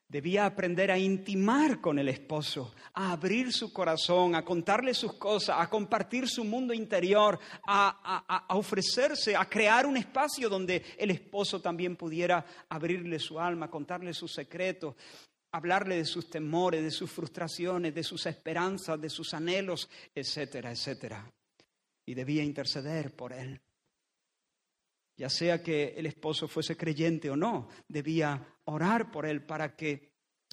[0.10, 5.58] Debía aprender a intimar con el esposo, a abrir su corazón, a contarle sus cosas,
[5.60, 11.98] a compartir su mundo interior, a, ofrecerse, a crear un espacio donde el esposo también
[11.98, 14.96] pudiera abrirle su alma, contarle sus secretos,
[15.52, 21.30] hablarle de sus temores, de sus frustraciones, de sus esperanzas, de sus anhelos, etcétera, etcétera.
[22.06, 23.60] Y debía interceder por él
[25.18, 30.12] ya sea que el esposo fuese creyente o no, debía orar por él para que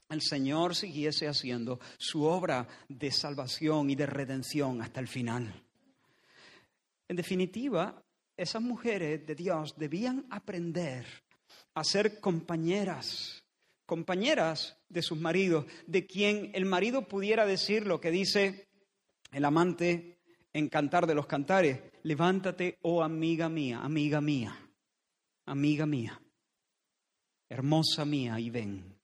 [0.08, 5.62] el Señor siguiese haciendo su obra de salvación y de redención hasta el final.
[7.08, 8.02] En definitiva,
[8.36, 11.06] esas mujeres de Dios debían aprender
[11.74, 13.44] a ser compañeras,
[13.86, 18.68] compañeras de sus maridos, de quien el marido pudiera decir lo que dice
[19.30, 20.13] el amante
[20.54, 24.56] en Cantar de los Cantares, levántate, oh amiga mía, amiga mía,
[25.46, 26.20] amiga mía,
[27.48, 28.96] hermosa mía, y ven.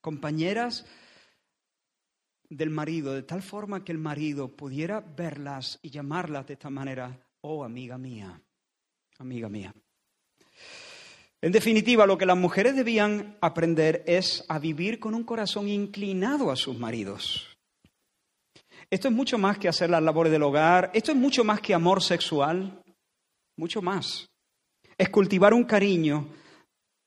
[0.00, 0.84] Compañeras
[2.50, 7.24] del marido, de tal forma que el marido pudiera verlas y llamarlas de esta manera,
[7.40, 8.42] oh amiga mía,
[9.18, 9.72] amiga mía.
[11.40, 16.50] En definitiva, lo que las mujeres debían aprender es a vivir con un corazón inclinado
[16.50, 17.53] a sus maridos.
[18.90, 21.74] Esto es mucho más que hacer las labores del hogar, esto es mucho más que
[21.74, 22.82] amor sexual,
[23.56, 24.28] mucho más.
[24.96, 26.28] Es cultivar un cariño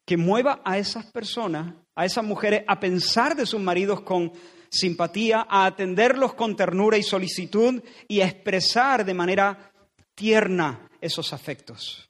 [0.06, 4.32] que mueva a esas personas, a esas mujeres, a pensar de sus maridos con
[4.70, 9.72] simpatía, a atenderlos con ternura y solicitud y a expresar de manera
[10.16, 12.08] tierna esos afectos.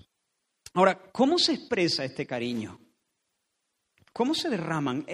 [0.73, 2.79] Ahora, ¿cómo se expresa este cariño?
[4.13, 5.05] ¿Cómo se derraman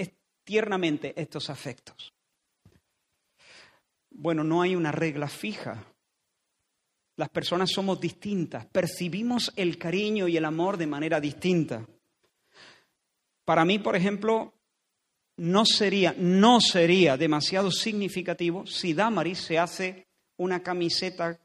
[0.44, 2.14] tiernamente estos afectos?
[4.14, 5.84] Bueno, no hay una regla fija.
[7.16, 11.86] Las personas somos distintas, percibimos el cariño y el amor de manera distinta.
[13.46, 14.54] Para mí, por ejemplo,
[15.38, 21.40] no sería, no sería demasiado significativo si Damaris se hace una camiseta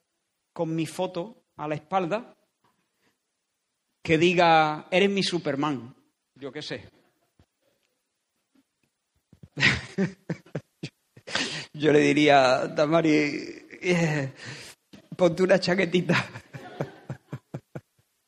[0.53, 2.35] con mi foto a la espalda
[4.03, 5.95] que diga, eres mi Superman,
[6.35, 6.89] yo qué sé.
[11.79, 14.33] Yo le diría, Damari, eh,
[15.17, 16.27] ponte una chaquetita.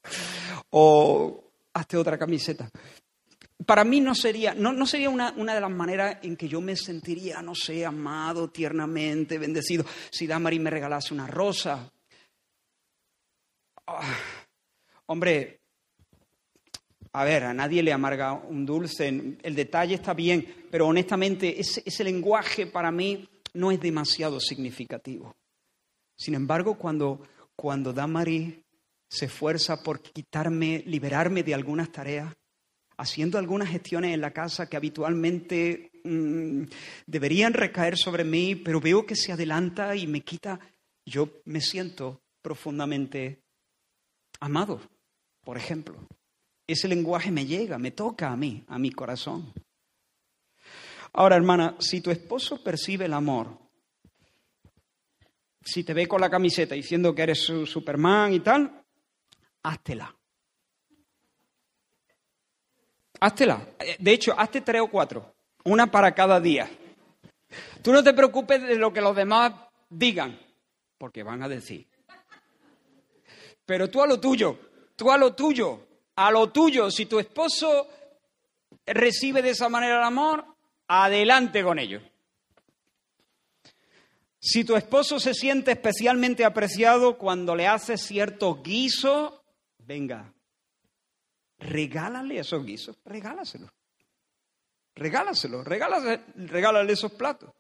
[0.71, 2.71] o hazte otra camiseta.
[3.67, 6.77] Para mí no sería, no, sería una, una, de las maneras en que yo me
[6.77, 11.91] sentiría, no sé, amado, tiernamente, bendecido, si Damari me regalase una rosa.
[13.89, 14.17] Ah,
[15.07, 15.63] hombre,
[17.13, 19.09] a ver, a nadie le amarga un dulce,
[19.43, 25.35] el detalle está bien, pero honestamente ese, ese lenguaje para mí no es demasiado significativo.
[26.17, 27.23] Sin embargo, cuando,
[27.57, 28.63] cuando Damari
[29.09, 32.35] se esfuerza por quitarme, liberarme de algunas tareas,
[32.97, 36.65] haciendo algunas gestiones en la casa que habitualmente mm,
[37.07, 40.61] deberían recaer sobre mí, pero veo que se adelanta y me quita,
[41.07, 43.43] yo me siento profundamente
[44.39, 44.81] amado,
[45.43, 46.07] por ejemplo.
[46.67, 49.53] Ese lenguaje me llega, me toca a mí, a mi corazón.
[51.13, 53.59] Ahora, hermana, si tu esposo percibe el amor,
[55.63, 58.83] si te ve con la camiseta diciendo que eres su Superman y tal,
[59.63, 60.15] háztela.
[63.21, 63.67] Háztela.
[63.99, 65.35] De hecho, hazte tres o cuatro.
[65.65, 66.71] Una para cada día.
[67.83, 69.53] Tú no te preocupes de lo que los demás
[69.89, 70.39] digan,
[70.97, 71.87] porque van a decir.
[73.67, 74.59] Pero tú a lo tuyo,
[74.97, 76.91] tú a lo tuyo, a lo tuyo.
[76.91, 77.89] Si tu esposo
[78.87, 80.45] recibe de esa manera el amor,
[80.91, 82.03] adelante con ello.
[84.41, 89.45] Si tu esposo se siente especialmente apreciado cuando le haces cierto guiso,
[89.79, 90.35] venga,
[91.59, 93.73] regálale esos guisos, regálaselo.
[94.97, 97.53] Regálaselo, regálale, regálale esos platos.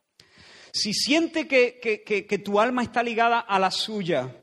[0.72, 4.42] Si siente que, que tu alma está ligada a la suya,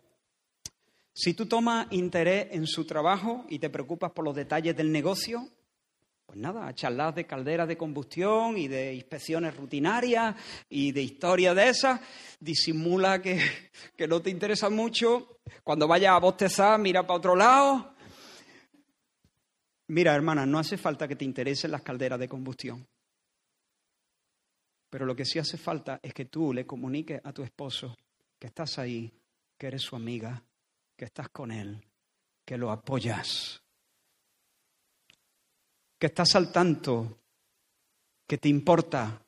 [1.13, 5.50] si tú tomas interés en su trabajo y te preocupas por los detalles del negocio,
[6.28, 10.36] pues nada, charlas de calderas de combustión y de inspecciones rutinarias
[10.70, 12.02] y de historias de esas,
[12.38, 13.40] disimula que,
[13.96, 15.40] que no te interesa mucho.
[15.63, 17.96] Cuando vayas a bostezar, mira para otro lado.
[19.88, 22.86] Mira, hermana, no hace falta que te interesen las calderas de combustión.
[24.90, 27.96] Pero lo que sí hace falta es que tú le comuniques a tu esposo
[28.38, 29.13] que estás ahí,
[29.58, 30.44] que eres su amiga,
[30.98, 31.82] que estás con él,
[32.44, 33.63] que lo apoyas
[35.97, 37.19] que estás al tanto,
[38.27, 39.21] que te importa,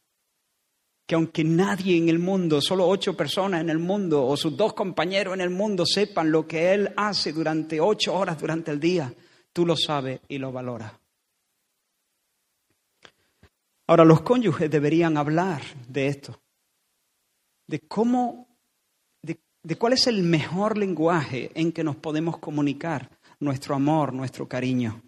[1.06, 4.74] que aunque nadie en el mundo, solo ocho personas en el mundo o sus dos
[4.74, 9.12] compañeros en el mundo sepan lo que Él hace durante ocho horas durante el día,
[9.52, 10.94] tú lo sabes y lo valoras.
[13.88, 16.40] Ahora, los cónyuges deberían hablar de esto,
[17.66, 18.48] de cómo,
[19.24, 24.48] de, de cuál es el mejor lenguaje en que nos podemos comunicar nuestro amor, nuestro
[24.48, 25.02] cariño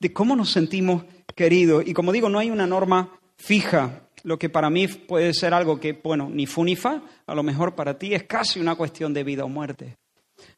[0.00, 1.04] de cómo nos sentimos
[1.36, 1.84] queridos.
[1.86, 4.08] Y como digo, no hay una norma fija.
[4.22, 7.42] Lo que para mí puede ser algo que, bueno, ni fu ni fa, a lo
[7.42, 9.96] mejor para ti es casi una cuestión de vida o muerte.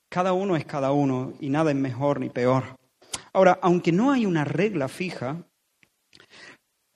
[0.09, 2.76] Cada uno es cada uno y nada es mejor ni peor.
[3.33, 5.44] Ahora, aunque no hay una regla fija,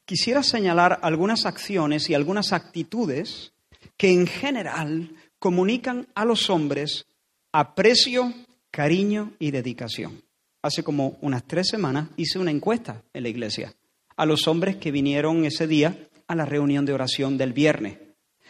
[0.05, 3.53] quisiera señalar algunas acciones y algunas actitudes
[3.97, 7.07] que en general comunican a los hombres
[7.53, 8.33] aprecio,
[8.71, 10.26] cariño y dedicación
[10.67, 13.75] hace como unas tres semanas hice una encuesta en la iglesia
[14.17, 17.99] a los hombres que vinieron ese día a la reunión de oración del viernes.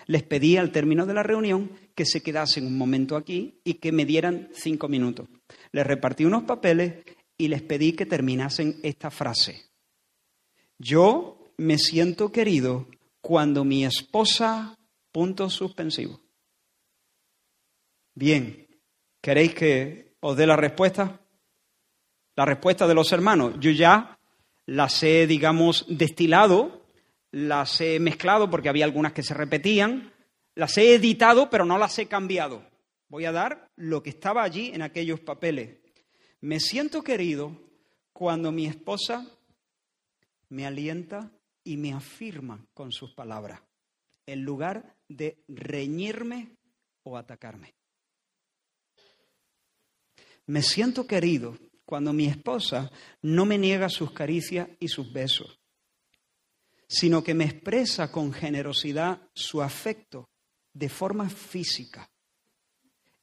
[0.07, 3.91] Les pedí al término de la reunión que se quedasen un momento aquí y que
[3.91, 5.29] me dieran cinco minutos.
[5.73, 7.05] Les repartí unos papeles
[7.37, 9.65] y les pedí que terminasen esta frase.
[10.79, 12.87] Yo me siento querido
[13.21, 14.73] cuando mi esposa...
[15.13, 16.21] Punto suspensivo.
[18.15, 18.67] Bien,
[19.23, 21.26] ¿queréis que os dé la respuesta?
[22.37, 23.55] La respuesta de los hermanos.
[23.59, 24.19] Yo ya
[24.67, 26.83] las he, digamos, destilado,
[27.33, 30.13] las he mezclado porque había algunas que se repetían,
[30.55, 32.65] las he editado, pero no las he cambiado.
[33.09, 35.79] Voy a dar lo que estaba allí en aquellos papeles.
[36.41, 37.53] Me siento querido
[38.13, 39.27] cuando mi esposa
[40.49, 41.31] me alienta
[41.65, 43.61] y me afirma con sus palabras,
[44.27, 46.57] en lugar de reñirme
[47.03, 47.75] o atacarme.
[50.47, 52.91] Me siento querido cuando mi esposa
[53.23, 55.59] no me niega sus caricias y sus besos,
[56.89, 60.29] sino que me expresa con generosidad su afecto
[60.75, 62.11] de forma física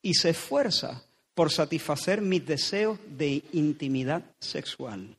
[0.01, 1.03] y se esfuerza
[1.35, 5.17] por satisfacer mis deseos de intimidad sexual.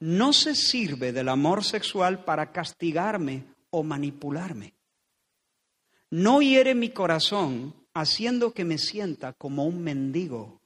[0.00, 4.74] No se sirve del amor sexual para castigarme o manipularme.
[6.10, 10.59] No hiere mi corazón haciendo que me sienta como un mendigo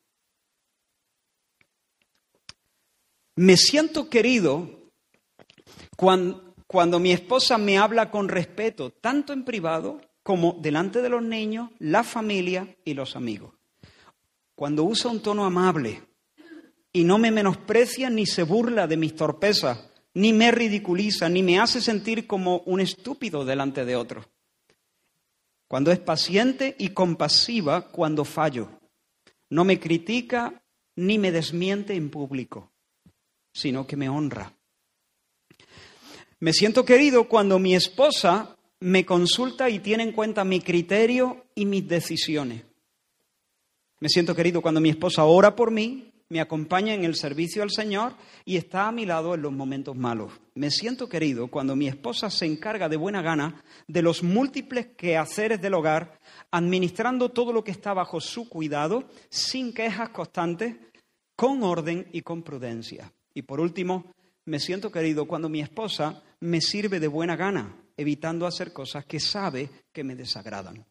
[3.37, 4.93] Me siento querido
[5.97, 11.71] cuando, mi esposa me habla con respeto, tanto en privado como delante de los niños,
[11.81, 13.55] la familia y los amigos.
[14.55, 16.03] Cuando usa un tono amable
[16.93, 21.59] y no me menosprecia ni se burla de mis torpezas, ni me ridiculiza, ni me
[21.59, 24.27] hace sentir como un estúpido delante de otros.
[25.67, 28.79] Cuando es paciente y compasiva cuando fallo.
[29.51, 30.63] No me critica
[30.95, 32.74] ni me desmiente en público
[33.55, 34.53] sino que me honra.
[36.41, 41.65] Me siento querido cuando mi esposa me consulta y tiene en cuenta mi criterio y
[41.65, 42.65] mis decisiones.
[44.01, 47.71] Me siento querido cuando mi esposa ora por mí, me acompaña en el servicio al
[47.71, 50.33] Señor y está a mi lado en los momentos malos.
[50.55, 55.63] Me siento querido cuando mi esposa se encarga de buena gana de los múltiples quehaceres
[55.63, 56.19] del hogar,
[56.51, 60.77] administrando todo lo que está bajo su cuidado, sin quejas constantes,
[61.37, 63.13] con orden y con prudencia.
[63.35, 64.15] Y por último,
[64.47, 69.21] me siento querido cuando mi esposa me sirve de buena gana, evitando hacer cosas que
[69.21, 70.85] sabe que me desagradan.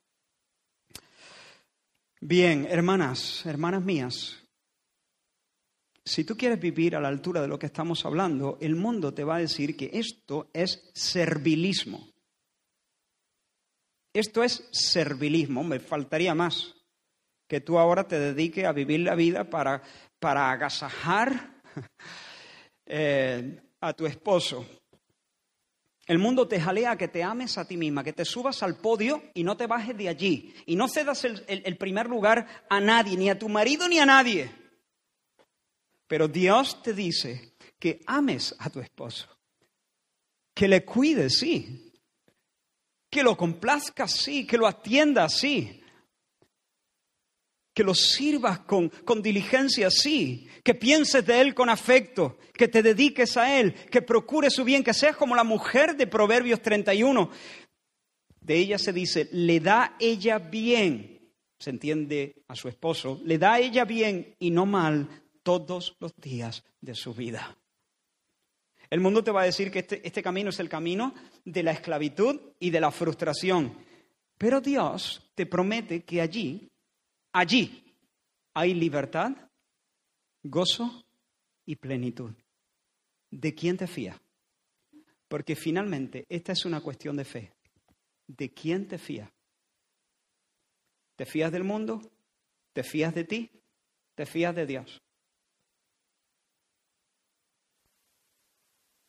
[2.19, 4.39] Bien, hermanas, hermanas mías,
[6.05, 9.23] si tú quieres vivir a la altura de lo que estamos hablando, el mundo te
[9.23, 12.09] va a decir que esto es servilismo.
[14.13, 16.75] Esto es servilismo, me faltaría más
[17.47, 19.83] que tú ahora te dediques a vivir la vida para,
[20.19, 21.61] para agasajar
[22.85, 24.65] eh, a tu esposo.
[26.05, 29.23] El mundo te jalea que te ames a ti misma, que te subas al podio
[29.33, 30.53] y no te bajes de allí.
[30.65, 34.51] Y no cedas el, primer lugar a nadie, ni a tu marido ni a nadie.
[36.07, 39.27] Pero Dios te dice que ames a tu esposo,
[40.53, 41.93] que le cuides, sí,
[43.09, 45.82] que lo complazcas, sí, que lo atiendas, sí,
[47.73, 52.83] que lo sirvas con, con, diligencia, sí, que pienses de Él con afecto, que te
[52.83, 57.31] dediques a Él, que procures su bien, que seas como la mujer de Proverbios 31.
[58.41, 63.57] De ella se dice, le da ella bien, se entiende a su esposo, le da
[63.59, 67.57] ella bien y no mal todos los días de su vida.
[68.89, 71.15] El mundo te va a decir que este, este camino es el camino
[71.45, 73.75] de la esclavitud y de la frustración,
[74.37, 76.69] pero Dios te promete que allí
[77.33, 77.83] Allí
[78.53, 79.31] hay libertad,
[80.43, 81.03] gozo
[81.65, 82.31] y plenitud.
[83.31, 84.15] ¿De quién te fías?
[85.27, 87.51] Porque finalmente esta es una cuestión de fe.
[88.27, 89.31] ¿De quién te fías?
[91.15, 92.01] ¿Te fías del mundo?
[92.71, 93.51] ¿Te fías de ti?
[94.13, 95.01] ¿Te fías de Dios?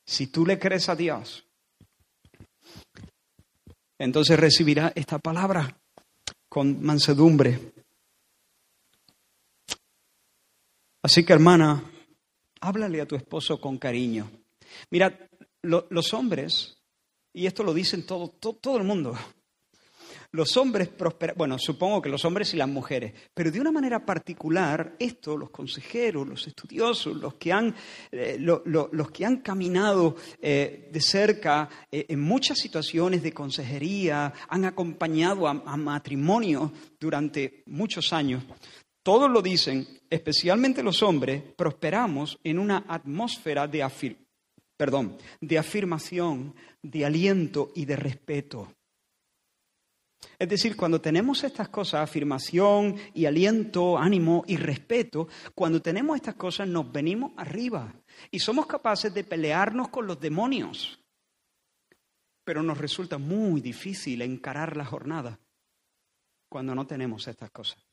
[0.07, 1.47] Si tú le crees a Dios,
[3.99, 5.79] entonces recibirás esta palabra
[6.49, 7.74] con mansedumbre,
[11.05, 11.85] Así que hermana,
[12.63, 14.31] háblale a tu esposo con cariño.
[14.89, 15.29] Mira,
[15.61, 16.79] los hombres,
[17.31, 19.15] y esto lo dicen todo, todo, el mundo,
[20.31, 24.07] los hombres prosperan, bueno, supongo que los hombres y las mujeres, pero de una manera
[24.07, 27.75] particular, esto, los consejeros, los estudiosos, los que han,
[28.11, 34.65] eh, los que han caminado eh, de cerca eh, en muchas situaciones de consejería, han
[34.65, 38.43] acompañado a, a matrimonios durante muchos años,
[39.05, 43.87] todos lo dicen, especialmente los hombres, prosperamos en una atmósfera de,
[44.79, 48.73] perdón, de afirmación, de aliento y de respeto.
[50.39, 56.37] Es decir, cuando tenemos estas cosas, afirmación y aliento, ánimo y respeto, cuando tenemos estas
[56.37, 57.95] cosas nos venimos arriba
[58.31, 60.99] y somos capaces de pelearnos con los demonios.
[62.43, 65.39] Pero nos resulta muy difícil encarar la jornada
[66.49, 67.85] cuando no tenemos estas cosas.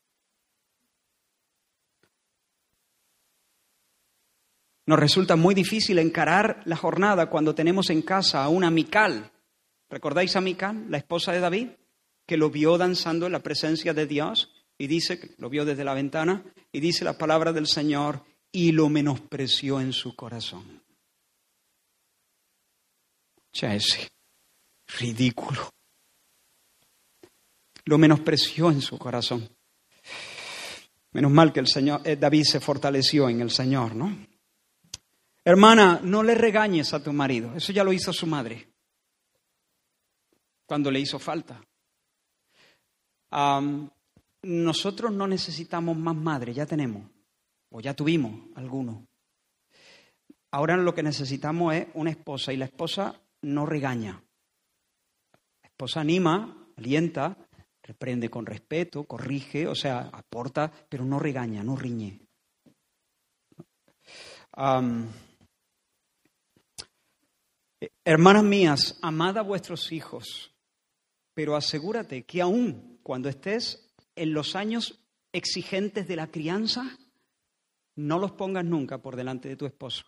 [4.91, 9.31] Nos resulta muy difícil encarar la jornada cuando tenemos en casa a una Mical.
[9.89, 11.69] ¿Recordáis a Mical, la esposa de David,
[12.27, 14.51] que lo vio danzando en la presencia de Dios?
[14.77, 18.89] Y dice, lo vio desde la ventana, y dice la palabra del Señor, y lo
[18.89, 20.83] menospreció en su corazón.
[23.53, 23.77] Ya
[24.99, 25.69] ridículo.
[27.85, 29.47] Lo menospreció en su corazón.
[31.13, 34.30] Menos mal que el Señor, eh, David se fortaleció en el Señor, ¿no?
[35.43, 37.55] Hermana, no le regañes a tu marido.
[37.55, 38.71] Eso ya lo hizo su madre
[40.71, 41.61] cuando le hizo falta.
[44.43, 47.09] nosotros no necesitamos más madre, ya tenemos,
[47.69, 49.03] o ya tuvimos algunos.
[50.51, 54.23] Ahora lo que necesitamos es una esposa y la esposa no regaña.
[55.61, 57.35] La esposa anima, alienta,
[57.83, 62.21] reprende con respeto, corrige, o sea, aporta, pero no regaña, no riñe.
[68.05, 70.53] Hermanas mías, amad a vuestros hijos,
[71.33, 74.99] pero asegúrate que aún cuando estés en los años
[75.31, 76.99] exigentes de la crianza,
[77.95, 80.03] no los pongas nunca por delante de tu esposo.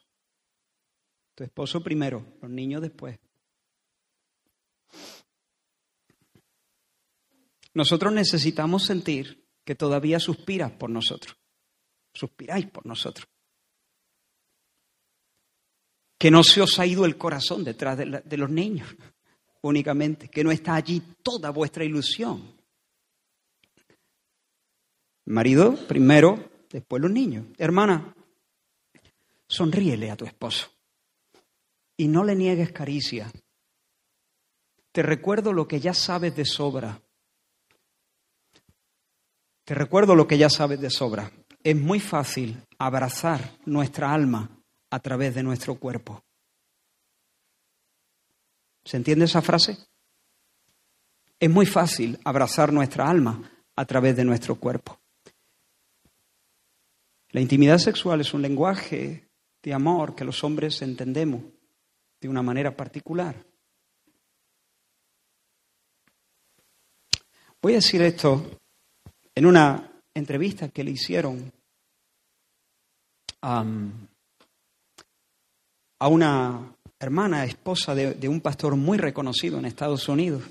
[1.33, 3.19] Tu esposo primero, los niños después.
[7.73, 11.35] Nosotros necesitamos sentir que todavía suspiras por nosotros.
[12.13, 13.32] Suspiráis por nosotros
[16.23, 18.87] que no se os ha ido el corazón detrás de, los niños
[19.61, 22.55] únicamente, que no está allí toda vuestra ilusión.
[25.25, 27.47] Marido primero, después los niños.
[27.57, 28.15] Hermana,
[29.49, 30.71] sonríele a tu esposo
[31.97, 33.29] y no le niegues caricia.
[34.93, 37.01] Te recuerdo lo que ya sabes de sobra.
[39.65, 41.29] Te recuerdo lo que ya sabes de sobra.
[41.61, 44.62] Es muy fácil abrazar nuestra alma
[44.93, 46.23] a través de nuestro cuerpo.
[48.85, 49.75] ¿Se entiende esa frase?
[51.39, 53.41] Es muy fácil abrazar nuestra alma
[53.75, 54.99] a través de nuestro cuerpo.
[57.31, 59.27] La intimidad sexual es un lenguaje
[59.63, 61.41] de amor que los hombres entendemos
[62.21, 63.35] de una manera particular.
[67.63, 68.59] Voy a decir esto
[69.33, 71.51] en una entrevista que le hicieron
[73.41, 73.65] a
[76.07, 80.43] una hermana, esposa de, un pastor muy reconocido en Estados Unidos.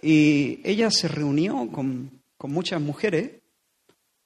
[0.00, 3.40] Y ella se reunió con, muchas mujeres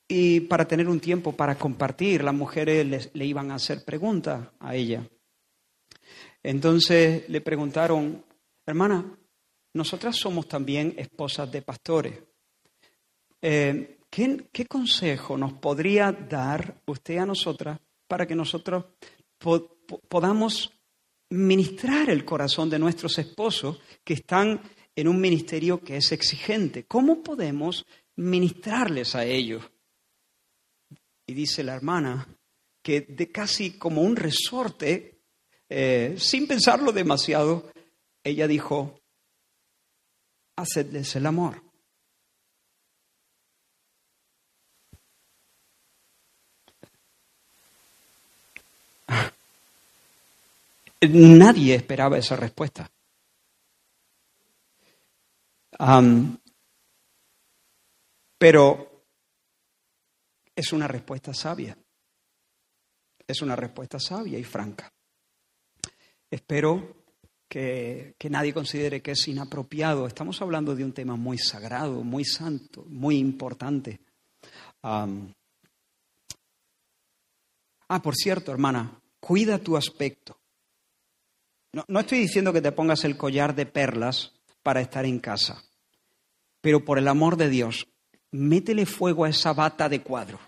[0.09, 4.75] y para tener un tiempo para compartir, las mujeres le iban a hacer preguntas a
[4.75, 5.09] ella.
[6.43, 8.25] Entonces le preguntaron,
[8.67, 9.17] hermana,
[9.75, 12.19] nosotras somos también esposas de pastores.
[13.41, 18.85] Eh, ¿qué, consejo nos podría dar usted a nosotras para que nosotros
[19.39, 20.73] podamos
[21.31, 24.61] ministrar el corazón de nuestros esposos que están
[24.95, 26.87] en un ministerio que es exigente?
[26.87, 27.87] ¿Cómo podemos
[28.17, 29.65] ministrarles a ellos?
[31.27, 32.27] Y dice la hermana
[32.83, 35.21] que de casi como un resorte,
[35.69, 37.71] eh, sin pensarlo demasiado,
[38.25, 38.99] ella dijo,
[40.57, 41.68] hacedles el amor.
[51.01, 52.91] Nadie esperaba esa respuesta.
[58.37, 59.05] pero
[60.55, 61.77] es una respuesta sabia.
[63.27, 64.93] Es una respuesta sabia y franca.
[66.31, 67.05] Espero
[67.49, 70.07] que, nadie considere que es inapropiado.
[70.07, 74.01] Estamos hablando de un tema muy sagrado, muy santo, muy importante.
[74.83, 75.07] ah,
[78.03, 80.38] por cierto, hermana, cuida tu aspecto.
[81.73, 85.63] No, estoy diciendo que te pongas el collar de perlas para estar en casa,
[86.61, 87.87] pero por el amor de Dios,
[88.31, 90.39] métele fuego a esa bata de cuadro.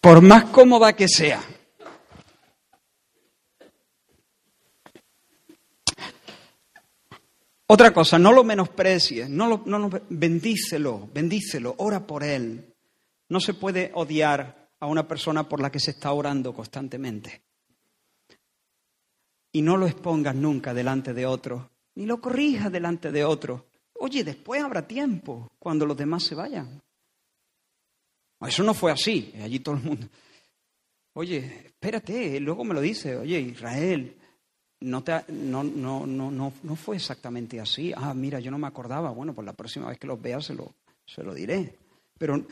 [0.00, 1.42] por más cómoda que sea.
[7.68, 12.72] Otra cosa, no lo menosprecies, no lo, no bendícelo, bendícelo, ora por él.
[13.28, 17.42] No se puede odiar a una persona por la que se está orando constantemente.
[19.50, 23.66] Y no lo expongas nunca delante de otro, ni lo corrijas delante de otro.
[23.94, 26.80] Oye, después habrá tiempo cuando los demás se vayan.
[28.40, 30.08] Eso no fue así, allí todo el mundo.
[31.14, 34.14] Oye, espérate, luego me lo dice, oye, Israel,
[34.80, 37.92] no, te, no, no, no, no, fue exactamente así.
[37.96, 39.10] Ah, mira, yo no me acordaba.
[39.10, 40.74] Bueno, pues la próxima vez que los vea se lo,
[41.06, 41.76] se lo diré.
[42.18, 42.44] Pero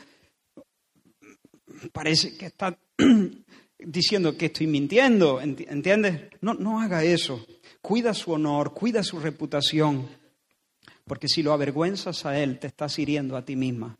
[1.91, 2.77] parece que está
[3.79, 6.29] diciendo que estoy mintiendo, ¿entiendes?
[6.41, 7.45] No, no haga eso.
[7.81, 10.07] Cuida su honor, cuida su reputación,
[11.05, 13.95] porque si lo avergüenzas a él, te estás hiriendo a ti misma.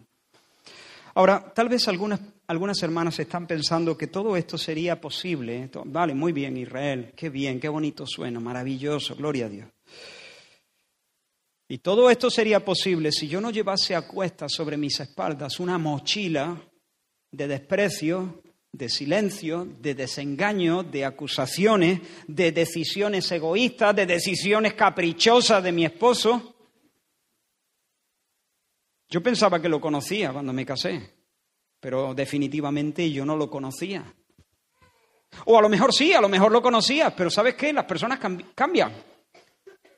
[1.15, 5.69] Ahora, tal vez algunas, algunas hermanas están pensando que todo esto sería posible.
[5.85, 9.67] Vale, muy bien, Israel, qué bien, qué bonito suena, maravilloso, gloria a Dios.
[11.69, 15.77] Y todo esto sería posible si yo no llevase a cuestas sobre mis espaldas una
[15.77, 16.61] mochila
[17.31, 25.71] de desprecio, de silencio, de desengaño, de acusaciones, de decisiones egoístas, de decisiones caprichosas de
[25.71, 26.54] mi esposo.
[29.15, 31.09] Yo pensaba que lo conocía cuando me casé,
[31.79, 34.13] pero definitivamente yo no lo conocía.
[35.45, 37.71] O a lo mejor sí, a lo mejor lo conocía, pero ¿sabes qué?
[37.71, 38.19] Las personas
[38.53, 38.91] cambian.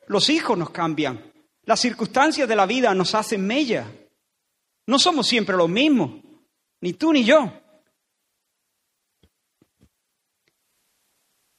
[0.05, 1.33] Los hijos nos cambian.
[1.63, 3.91] Las circunstancias de la vida nos hacen mella.
[4.85, 6.21] No somos siempre los mismos,
[6.81, 7.51] ni tú ni yo.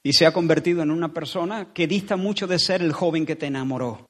[0.04, 3.34] Y se ha convertido en una persona que dista mucho de ser el joven que
[3.34, 4.07] te enamoró.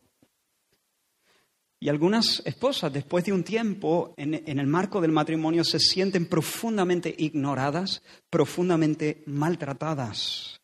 [1.80, 7.14] Y algunas esposas, después de un tiempo en, el marco del matrimonio, se sienten profundamente
[7.16, 10.60] ignoradas, profundamente maltratadas.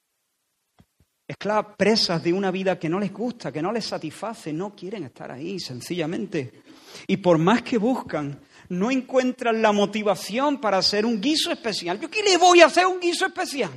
[1.26, 5.04] Esclavas presas de una vida que no les gusta, que no les satisface, no quieren
[5.04, 6.62] estar ahí, sencillamente.
[7.06, 8.40] Y por más que buscan,
[8.70, 12.00] no encuentran la motivación para hacer un guiso especial.
[12.00, 13.70] ¿Yo qué le voy a hacer un guiso especial?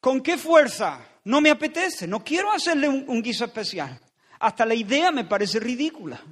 [0.00, 1.06] ¿Con qué fuerza?
[1.24, 4.00] No me apetece, no quiero hacerle un guiso especial.
[4.40, 6.22] Hasta la idea me parece ridícula.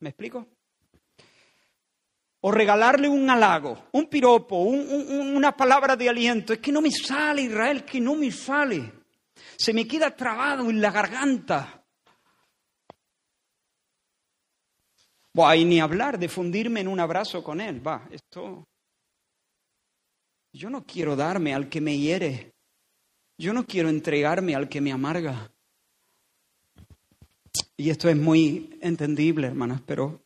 [0.00, 0.46] ¿Me explico?
[2.40, 6.52] O regalarle un halago, un piropo, una palabra de aliento.
[6.52, 8.92] Es que no me sale, Israel, que no me sale.
[9.56, 11.84] Se me queda trabado en la garganta.
[15.34, 17.84] Buah, y ni hablar de fundirme en un abrazo con él.
[17.84, 18.68] Va, esto.
[20.52, 22.54] Yo no quiero darme al que me hiere.
[23.36, 25.52] Yo no quiero entregarme al que me amarga.
[27.76, 30.22] Y esto es muy entendible, hermanas, pero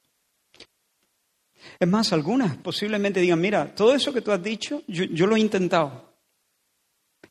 [1.79, 5.41] es más, algunas posiblemente digan, mira, todo eso que tú has dicho, yo, lo he
[5.41, 6.13] intentado.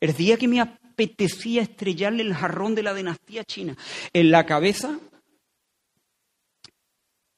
[0.00, 3.76] el día que me apetecía estrellarle el jarrón de la dinastía china
[4.12, 4.98] en la cabeza,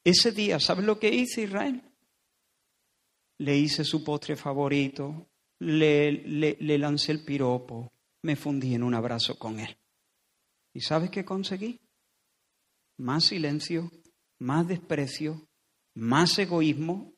[0.05, 1.82] ese día, ¿sabes lo que hice Israel?
[3.38, 5.26] Le hice su postre favorito,
[5.61, 7.90] le, le, lancé el piropo,
[8.22, 9.76] me fundí en un abrazo con él.
[10.74, 11.80] ¿Y sabes qué conseguí?
[12.97, 13.90] Más silencio,
[14.38, 15.49] más desprecio,
[15.95, 17.12] más egoísmo.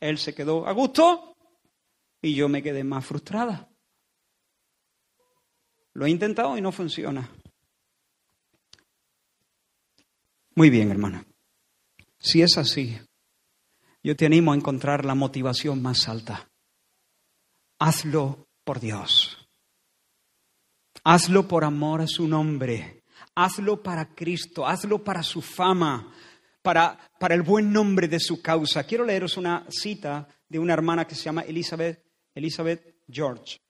[0.00, 1.36] Él se quedó a gusto
[2.20, 3.70] y yo me quedé más frustrada.
[5.92, 7.30] Lo he intentado y no funciona.
[10.56, 11.24] Muy bien, hermana.
[12.18, 12.98] Si es así,
[14.02, 16.50] yo te animo a encontrar la motivación más alta.
[17.78, 19.48] Hazlo por Dios.
[21.04, 23.03] Hazlo por amor a su nombre.
[23.34, 24.66] Hazlo para Cristo.
[24.66, 26.12] Hazlo para su fama.
[26.62, 28.84] Para, para el buen nombre de su causa.
[28.84, 32.02] Quiero leeros una cita de una hermana que se llama Elizabeth,
[32.34, 33.60] Elizabeth George.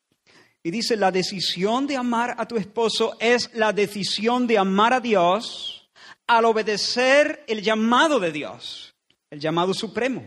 [0.62, 5.00] Y dice, la decisión de amar a tu esposo es la decisión de amar a
[5.00, 5.90] Dios
[6.26, 8.94] al obedecer el llamado de Dios,
[9.30, 10.24] el llamado supremo.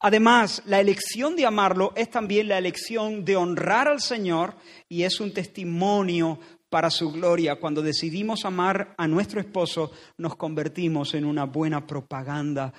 [0.00, 4.54] Además, la elección de amarlo es también la elección de honrar al Señor
[4.88, 6.38] y es un testimonio
[6.76, 7.56] para su gloria.
[7.56, 12.70] Cuando decidimos amar a nuestro esposo, nos convertimos en una buena propaganda.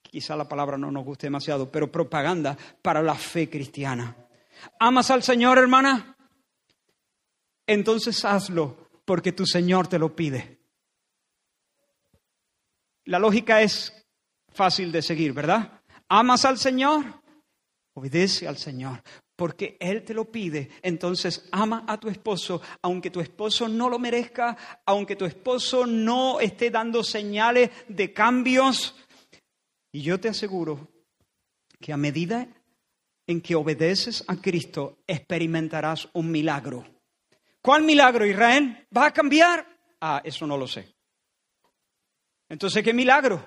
[0.00, 4.14] Quizá la palabra no nos guste demasiado, pero propaganda para la fe cristiana.
[4.78, 6.16] ¿Amas al Señor, hermana?
[7.66, 10.60] Entonces hazlo porque tu Señor te lo pide.
[13.06, 13.92] La lógica es
[14.52, 15.82] fácil de seguir, ¿verdad?
[16.08, 17.20] ¿Amas al Señor?
[17.94, 19.02] Obedece al Señor,
[19.38, 20.68] porque Él te lo pide.
[20.82, 26.40] Entonces ama a tu esposo, aunque tu esposo no lo merezca, aunque tu esposo no
[26.40, 28.96] esté dando señales de cambios.
[29.92, 30.88] Y yo te aseguro
[31.80, 32.48] que a medida
[33.28, 36.84] en que obedeces a Cristo, experimentarás un milagro.
[37.62, 38.88] ¿Cuál milagro, Israel?
[38.94, 39.64] ¿Va a cambiar?
[40.00, 40.96] Ah, eso no lo sé.
[42.48, 43.40] Entonces, ¿qué milagro?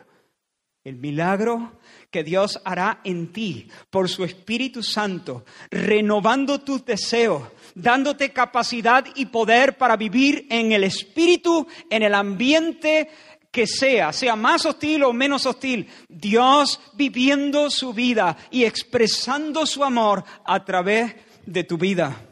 [0.83, 1.73] El milagro
[2.09, 7.43] que Dios hará en ti por su Espíritu Santo, renovando tus deseos,
[7.75, 13.09] dándote capacidad y poder para vivir en el Espíritu, en el ambiente
[13.51, 19.83] que sea, sea más hostil o menos hostil, Dios viviendo su vida y expresando su
[19.83, 21.13] amor a través
[21.45, 22.27] de tu vida.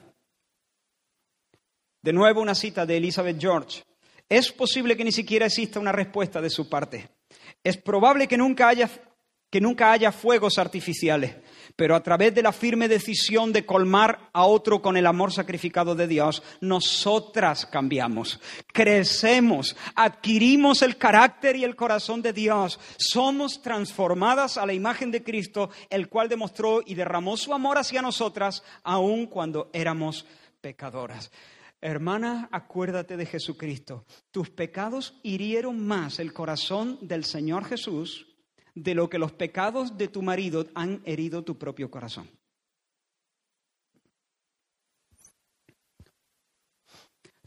[2.01, 3.83] De nuevo una cita de Elizabeth George.
[4.27, 7.18] Es posible que ni siquiera exista una respuesta de su parte.
[7.63, 8.89] Es probable que nunca haya,
[9.49, 11.35] que nunca haya fuegos artificiales,
[11.75, 15.95] pero a través de la firme decisión de colmar a otro con el amor sacrificado
[15.95, 18.39] de Dios, nosotras cambiamos,
[18.71, 25.23] crecemos, adquirimos el carácter y el corazón de Dios, somos transformadas a la imagen de
[25.23, 30.25] Cristo, el cual demostró y derramó su amor hacia nosotras aun cuando éramos
[30.61, 31.31] pecadoras.
[31.81, 34.05] Hermana, acuérdate de Jesucristo.
[34.31, 38.27] Tus pecados hirieron más el corazón del Señor Jesús
[38.75, 42.29] de lo que los pecados de tu marido han herido tu propio corazón.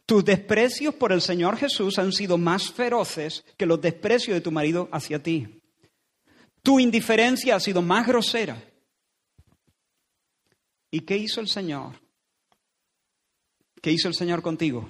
[0.07, 4.51] Tus desprecios por el Señor Jesús han sido más feroces que los desprecios de tu
[4.51, 5.63] marido hacia ti.
[6.63, 8.63] Tu indiferencia ha sido más grosera.
[10.91, 12.02] ¿Y qué hizo el Señor?
[13.83, 14.89] ¿Qué hizo el Señor contigo?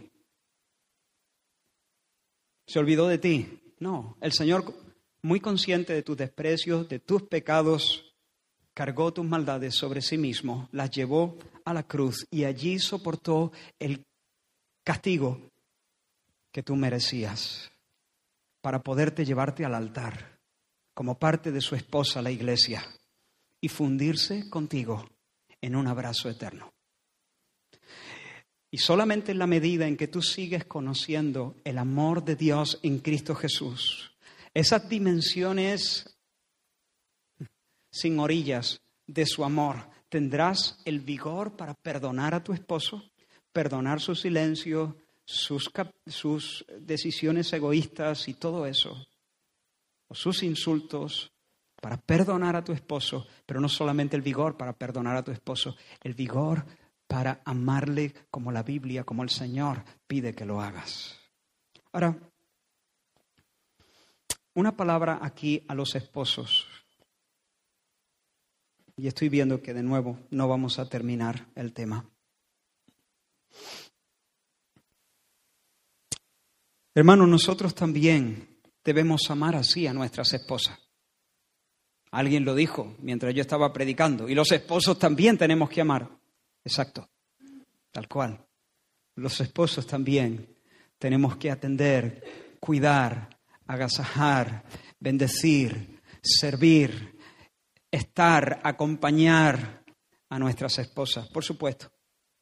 [2.66, 3.74] ¿Se olvidó de ti?
[3.80, 4.74] No, el Señor,
[5.22, 8.14] muy consciente de tus desprecios, de tus pecados,
[8.74, 14.04] cargó tus maldades sobre sí mismo, las llevó a la cruz y allí soportó el
[14.84, 15.40] castigo
[16.52, 17.72] que tú merecías
[18.60, 20.38] para poderte llevarte al altar
[20.92, 22.84] como parte de su esposa, la iglesia,
[23.58, 25.08] y fundirse contigo
[25.62, 26.71] en un abrazo eterno.
[28.74, 33.00] Y solamente en la medida en que tú sigues conociendo el amor de Dios en
[33.00, 34.12] Cristo Jesús,
[34.54, 36.16] esas dimensiones
[37.90, 43.02] sin orillas de su amor, tendrás el vigor para perdonar a tu esposo,
[43.52, 45.70] perdonar su silencio, sus,
[46.06, 49.06] sus decisiones egoístas y todo eso,
[50.08, 51.30] o sus insultos,
[51.78, 55.76] para perdonar a tu esposo, pero no solamente el vigor para perdonar a tu esposo,
[56.02, 56.64] el vigor
[57.12, 61.14] para amarle como la Biblia, como el Señor pide que lo hagas.
[61.92, 62.16] Ahora,
[64.54, 66.66] una palabra aquí a los esposos.
[68.96, 72.08] Y estoy viendo que de nuevo no vamos a terminar el tema.
[76.94, 80.78] Hermanos, nosotros también debemos amar así a nuestras esposas.
[82.10, 84.30] Alguien lo dijo mientras yo estaba predicando.
[84.30, 86.21] Y los esposos también tenemos que amar.
[86.64, 87.08] Exacto.
[87.90, 88.46] tal cual.
[89.16, 90.56] Los esposos también
[90.98, 94.64] tenemos que atender, cuidar, agasajar,
[94.98, 97.18] bendecir, servir,
[97.90, 99.84] estar, acompañar
[100.30, 101.90] a nuestras esposas, por supuesto.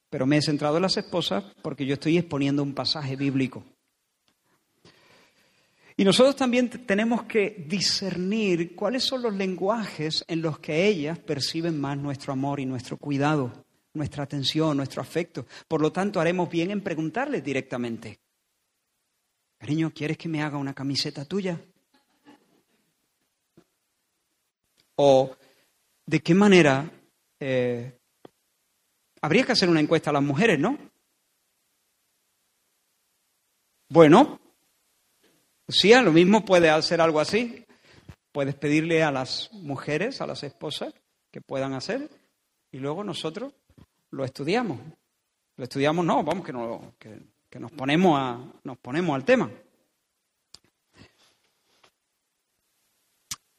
[0.09, 3.65] Pero me he centrado en las esposas porque yo estoy exponiendo un pasaje bíblico.
[5.97, 11.79] Y nosotros también tenemos que discernir cuáles son los lenguajes en los que ellas perciben
[11.79, 15.47] más nuestro amor y nuestro cuidado, nuestra atención, nuestro afecto.
[15.67, 18.21] Por lo tanto, haremos bien en preguntarles directamente.
[19.59, 21.61] Cariño, ¿quieres que me haga una camiseta tuya?
[24.97, 25.37] ¿O
[26.07, 26.91] de qué manera
[27.39, 27.99] eh,
[29.21, 30.79] habría que hacer una encuesta a las mujeres, ¿no?
[33.89, 34.41] Bueno,
[35.69, 37.67] sí, a lo mismo puede hacer algo así.
[38.33, 40.95] Puedes pedirle a las mujeres, a las esposas,
[41.33, 42.09] que puedan hacer,
[42.71, 43.53] y luego nosotros
[44.11, 44.81] lo estudiamos.
[45.57, 46.95] Lo estudiamos, no, vamos, que, no,
[47.59, 49.51] nos ponemos, a, nos ponemos al tema.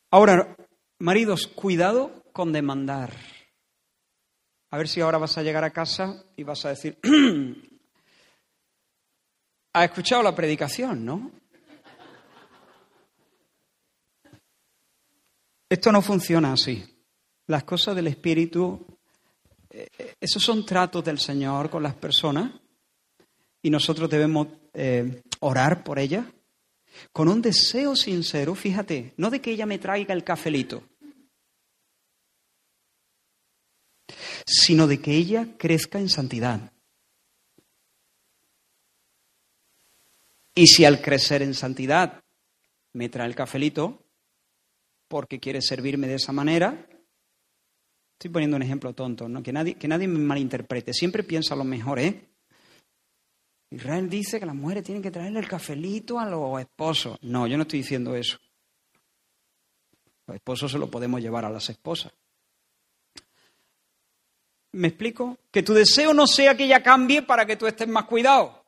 [0.10, 0.56] Ahora,
[1.00, 3.14] maridos, cuidado con demandar.
[4.72, 6.98] A ver si ahora vas a llegar a casa y vas a decir,
[9.74, 11.32] ha escuchado la predicación, ¿no?
[15.70, 16.84] Esto no funciona así.
[17.48, 18.86] Las cosas del Espíritu,
[20.20, 22.52] esos son tratos del Señor con las personas
[23.62, 26.26] y nosotros debemos eh, orar por ella
[27.12, 30.84] con un deseo sincero, fíjate, no de que ella me traiga el cafelito,
[34.46, 36.72] sino de que ella crezca en santidad.
[40.54, 42.24] Y si al crecer en santidad
[42.94, 44.04] me trae el cafelito
[45.08, 46.88] porque quiere servirme de esa manera,
[48.22, 49.42] estoy poniendo un ejemplo tonto, ¿no?
[49.42, 52.30] que, nadie, que nadie me malinterprete, siempre piensa lo mejor, ¿eh?
[53.72, 57.18] Israel dice que las mujeres tienen que traerle el cafelito a los esposos.
[57.24, 58.38] No, yo no estoy diciendo eso.
[60.28, 62.14] Los esposos se lo podemos llevar a las esposas.
[64.74, 65.40] ¿Me explico?
[65.50, 68.64] Que tu deseo no sea que ella cambie para que tú estés más cuidado.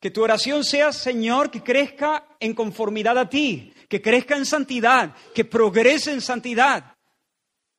[0.00, 5.14] Que tu oración sea, Señor, que crezca en conformidad a ti, que crezca en santidad,
[5.34, 6.96] que progrese en santidad.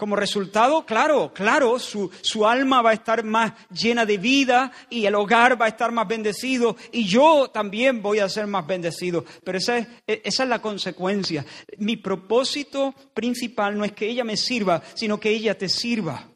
[0.02, 5.06] Como resultado, claro, claro, su, su, alma va a estar más llena de vida y
[5.06, 9.24] el hogar va a estar más bendecido y yo también voy a ser más bendecido.
[9.44, 11.46] Pero esa es, esa es la consecuencia.
[11.78, 16.32] Mi propósito principal no es que ella me sirva, sino que ella te sirva.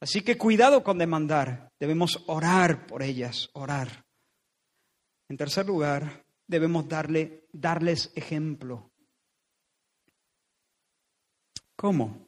[0.00, 1.70] Así que cuidado con demandar.
[1.78, 4.04] Debemos orar por ellas, orar.
[5.28, 8.90] En tercer lugar, debemos darle, darles ejemplo.
[11.76, 12.26] ¿Cómo?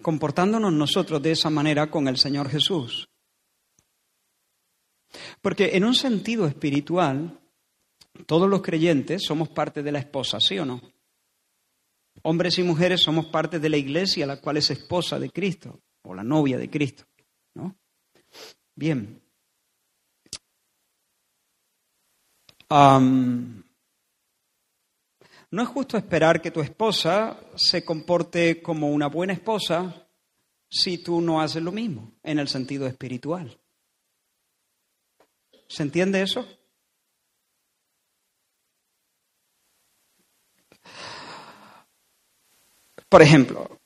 [0.00, 3.08] Comportándonos nosotros de esa manera con el Señor Jesús.
[5.40, 7.38] Porque en un sentido espiritual,
[8.26, 10.80] todos los creyentes somos parte de la esposa, ¿sí o no?
[12.22, 16.14] Hombres y mujeres somos parte de la iglesia, la cual es esposa de Cristo, o
[16.14, 17.04] la novia de Cristo,
[17.54, 17.76] ¿no?
[18.74, 19.20] Bien.
[25.52, 30.08] No es justo esperar que tu esposa se comporte como una buena esposa
[30.70, 33.60] si tú no haces lo mismo en el sentido espiritual.
[35.68, 36.46] ¿Se entiende eso?
[43.10, 43.78] Por ejemplo,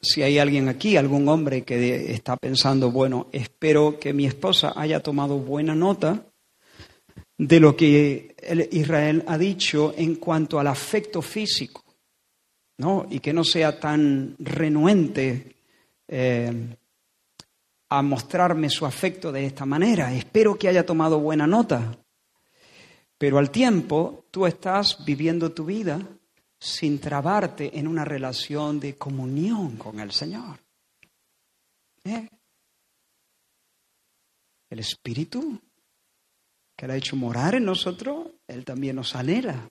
[0.00, 5.04] si hay alguien aquí, algún hombre que está pensando, bueno, espero que mi esposa haya
[5.04, 6.31] tomado buena nota
[7.42, 8.36] de lo que
[8.70, 11.82] Israel ha dicho en cuanto al afecto físico,
[12.78, 13.06] ¿no?
[13.10, 15.56] Y que no sea tan renuente
[16.06, 16.76] eh,
[17.88, 20.14] a mostrarme su afecto de esta manera.
[20.14, 21.98] Espero que haya tomado buena nota.
[23.18, 26.00] Pero al tiempo tú estás viviendo tu vida
[26.60, 30.60] sin trabarte en una relación de comunión con el Señor.
[32.04, 32.28] ¿Eh?
[34.70, 35.60] El Espíritu
[36.76, 39.68] que Él ha hecho morar en nosotros, Él también nos anhela.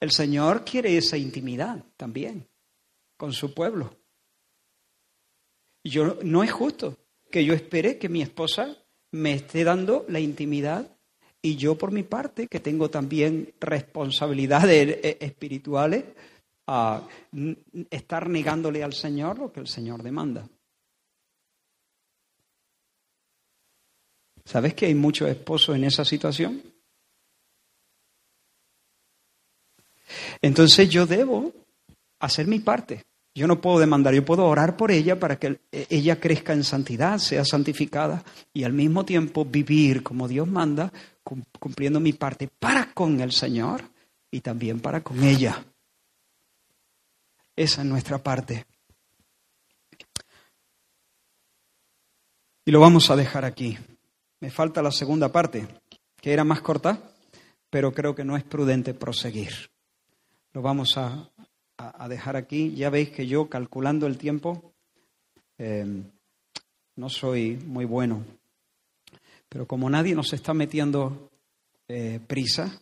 [0.00, 2.46] El Señor quiere esa intimidad también
[3.16, 3.96] con su pueblo.
[5.84, 6.96] Yo, no es justo
[7.30, 8.76] que yo espere que mi esposa
[9.12, 10.96] me esté dando la intimidad
[11.40, 16.04] y yo por mi parte, que tengo también responsabilidades eh, espirituales,
[16.66, 17.06] a
[17.90, 20.48] estar negándole al Señor lo que el Señor demanda.
[24.46, 26.62] ¿Sabes que hay muchos esposos en esa situación?
[30.40, 31.52] Entonces yo debo
[32.20, 33.02] hacer mi parte
[33.34, 37.18] Yo no puedo demandar, yo puedo orar por ella para que ella crezca en santidad,
[37.18, 38.24] sea santificada
[38.54, 40.92] y al mismo tiempo vivir como Dios manda,
[41.58, 43.82] cumpliendo mi parte para con el Señor
[44.30, 45.64] y también para con ella.
[47.56, 48.64] Esa es nuestra parte.
[52.64, 53.76] Y lo vamos a dejar aquí.
[54.40, 55.66] Me falta la segunda parte,
[56.20, 57.00] que era más corta,
[57.70, 59.70] pero creo que no es prudente proseguir.
[60.52, 61.30] Lo vamos a,
[62.08, 62.74] dejar aquí.
[62.74, 64.72] Ya veis que yo, calculando el tiempo,
[65.58, 66.04] em,
[66.96, 68.24] no soy muy bueno.
[69.48, 71.30] Pero como nadie nos está metiendo
[71.88, 72.80] eh, prisa,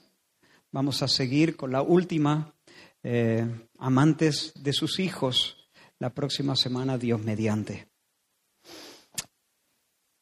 [0.72, 2.54] vamos a seguir con la última,
[3.02, 3.46] eh,
[3.78, 7.86] amantes de sus hijos, la próxima semana, Dios mediante.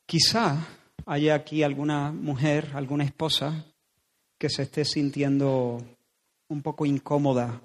[0.06, 3.64] Quizá haya aquí alguna mujer, alguna esposa
[4.38, 5.78] que se esté sintiendo
[6.48, 7.60] un poco incómoda,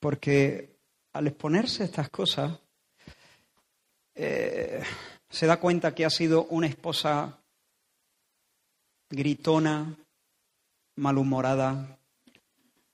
[0.00, 0.76] porque
[1.12, 2.58] al exponerse estas cosas,
[4.14, 4.82] eh,
[5.30, 7.38] se da cuenta que ha sido una esposa
[9.10, 9.96] gritona,
[10.96, 11.98] malhumorada,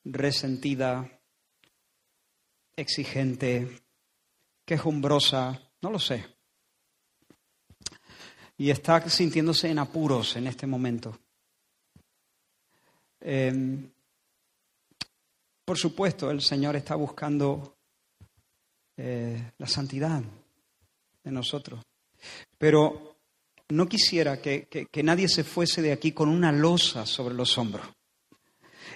[0.05, 1.11] resentida,
[2.77, 3.81] exigente,
[4.65, 6.40] quejumbrosa, no lo sé
[8.61, 11.19] y está sintiéndose en apuros en este momento.
[13.19, 13.91] Em,
[15.65, 17.79] por supuesto, el Señor está buscando
[18.99, 20.23] eh, la santidad
[21.25, 21.83] de nosotros,
[22.59, 23.17] pero
[23.71, 27.87] no quisiera que, que nadie se fuese de aquí con una losa sobre los hombros.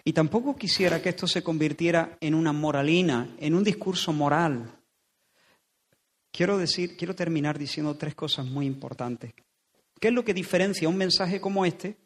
[0.05, 4.79] Y tampoco quisiera que esto se convirtiera en una moralina, en un discurso moral.
[6.31, 9.33] Quiero decir, quiero terminar diciendo tres cosas muy importantes.
[10.01, 11.97] ¿Qué es lo que diferencia un mensaje como este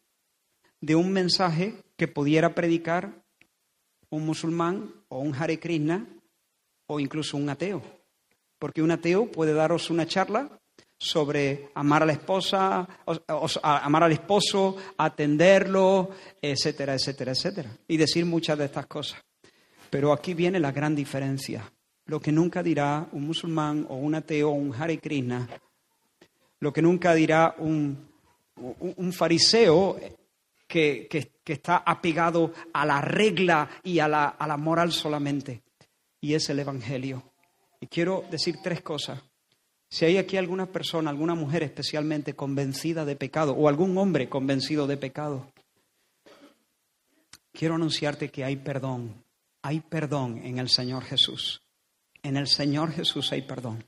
[0.80, 3.24] de un mensaje que pudiera predicar
[4.10, 6.06] un musulmán o un Hare Krishna
[6.86, 7.82] o incluso un ateo?
[8.58, 10.60] Porque un ateo puede daros una charla
[10.98, 12.88] sobre amar a la esposa,
[13.62, 16.10] amar al esposo, atenderlo,
[16.42, 19.20] etcétera, etcétera, etcétera, y decir muchas de estas cosas.
[19.90, 21.72] Pero aquí viene la gran diferencia.
[22.06, 25.48] Lo que nunca dirá un musulmán o un ateo o un Hare Krishna
[26.60, 28.08] lo que nunca dirá un,
[29.12, 29.98] fariseo
[30.66, 31.08] que,
[31.46, 35.62] está apegado a la regla y a la, a la moral solamente,
[36.20, 37.22] y es el Evangelio.
[37.80, 39.22] Y quiero decir tres cosas.
[39.90, 44.86] Si hay aquí alguna persona, alguna mujer especialmente convencida de pecado, o algún hombre convencido
[44.86, 45.50] de pecado,
[47.52, 49.24] quiero anunciarte que hay perdón.
[49.62, 51.62] Hay perdón en el Señor Jesús.
[52.22, 53.84] En el Señor Jesús hay perdón.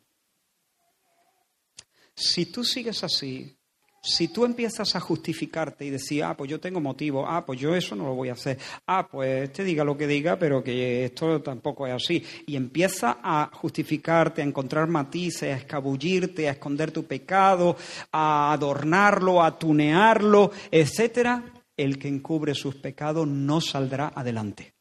[2.20, 3.56] Si tú sigues así,
[4.02, 7.74] si tú empiezas a justificarte y decir, ah, pues yo tengo motivo, ah, pues yo
[7.74, 11.06] eso no lo voy a hacer, ah, pues te diga lo que diga, pero que
[11.06, 16.92] esto tampoco es así, y empieza a justificarte, a encontrar matices, a escabullirte, a esconder
[16.92, 17.76] tu pecado,
[18.12, 21.42] a adornarlo, a tunearlo, etcétera,
[21.74, 24.74] el que encubre sus pecados no saldrá adelante,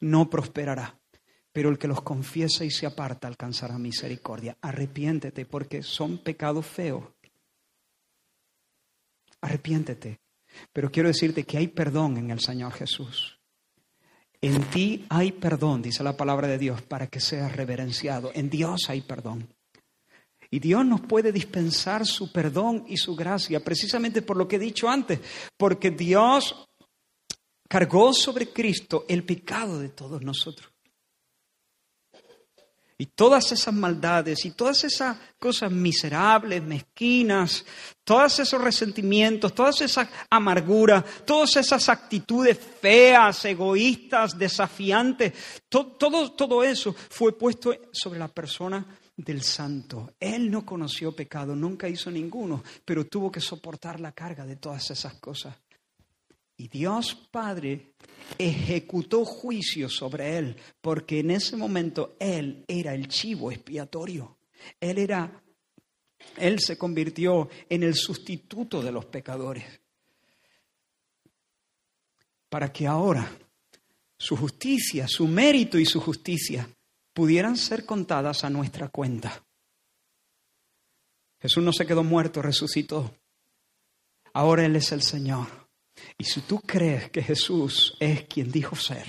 [0.00, 0.97] no prosperará
[1.58, 4.56] pero el que los confiesa y se aparta alcanzará misericordia.
[4.60, 7.02] Arrepiéntete porque son pecados feos.
[9.40, 10.20] Arrepiéntete.
[10.72, 13.40] Pero quiero decirte que hay perdón en el Señor Jesús.
[14.40, 18.30] En ti hay perdón, dice la palabra de Dios, para que seas reverenciado.
[18.34, 19.52] En Dios hay perdón.
[20.52, 24.60] Y Dios nos puede dispensar su perdón y su gracia, precisamente por lo que he
[24.60, 25.18] dicho antes,
[25.56, 26.68] porque Dios
[27.68, 30.77] cargó sobre Cristo el pecado de todos nosotros.
[33.00, 37.64] Y todas esas maldades y todas esas cosas miserables, mezquinas,
[38.02, 45.32] todos esos resentimientos, todas esas amarguras, todas esas actitudes feas, egoístas, desafiantes,
[45.68, 48.84] todo, todo eso fue puesto sobre la persona
[49.16, 50.14] del santo.
[50.18, 54.90] Él no conoció pecado, nunca hizo ninguno, pero tuvo que soportar la carga de todas
[54.90, 55.54] esas cosas.
[56.58, 57.94] Y Dios Padre
[58.36, 64.36] ejecutó juicio sobre él, porque en ese momento él era el chivo expiatorio.
[64.80, 65.42] Él era
[66.36, 69.80] él se convirtió en el sustituto de los pecadores.
[72.48, 73.30] Para que ahora
[74.16, 76.68] su justicia, su mérito y su justicia
[77.12, 79.44] pudieran ser contadas a nuestra cuenta.
[81.40, 83.14] Jesús no se quedó muerto, resucitó.
[84.32, 85.57] Ahora Él es el Señor.
[86.18, 89.06] Y si tú crees que Jesús es quien dijo ser,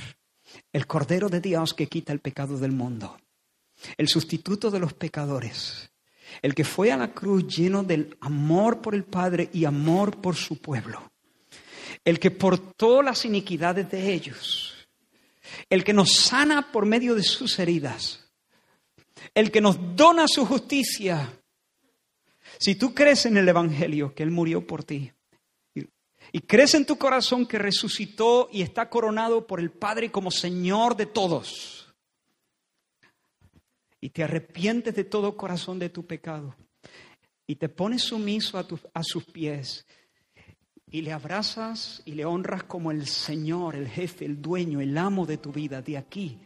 [0.72, 3.18] el Cordero de Dios que quita el pecado del mundo,
[3.98, 5.90] el sustituto de los pecadores,
[6.44, 10.36] el que fue a la cruz lleno del amor por el Padre y amor por
[10.36, 11.12] su pueblo,
[12.06, 14.88] el que portó las iniquidades de ellos,
[15.68, 18.32] el que nos sana por medio de sus heridas,
[19.34, 21.34] el que nos dona su justicia.
[22.60, 25.12] Si tú crees en el Evangelio, que Él murió por ti,
[26.32, 30.96] y crees en tu corazón que resucitó y está coronado por el Padre como Señor
[30.96, 31.94] de todos,
[34.02, 36.56] y te arrepientes de todo corazón de tu pecado,
[37.48, 39.86] y te pones sumiso a, a sus pies,
[40.92, 45.26] y le abrazas y le honras como el Señor, el jefe, el dueño, el amo
[45.26, 46.40] de tu vida de aquí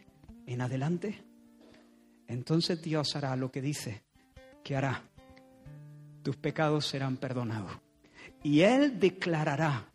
[0.46, 1.24] en adelante,
[2.26, 4.02] entonces Dios hará lo que dice
[4.62, 5.02] que hará.
[6.22, 7.83] Tus pecados serán perdonados.
[8.44, 9.88] Y Él declarará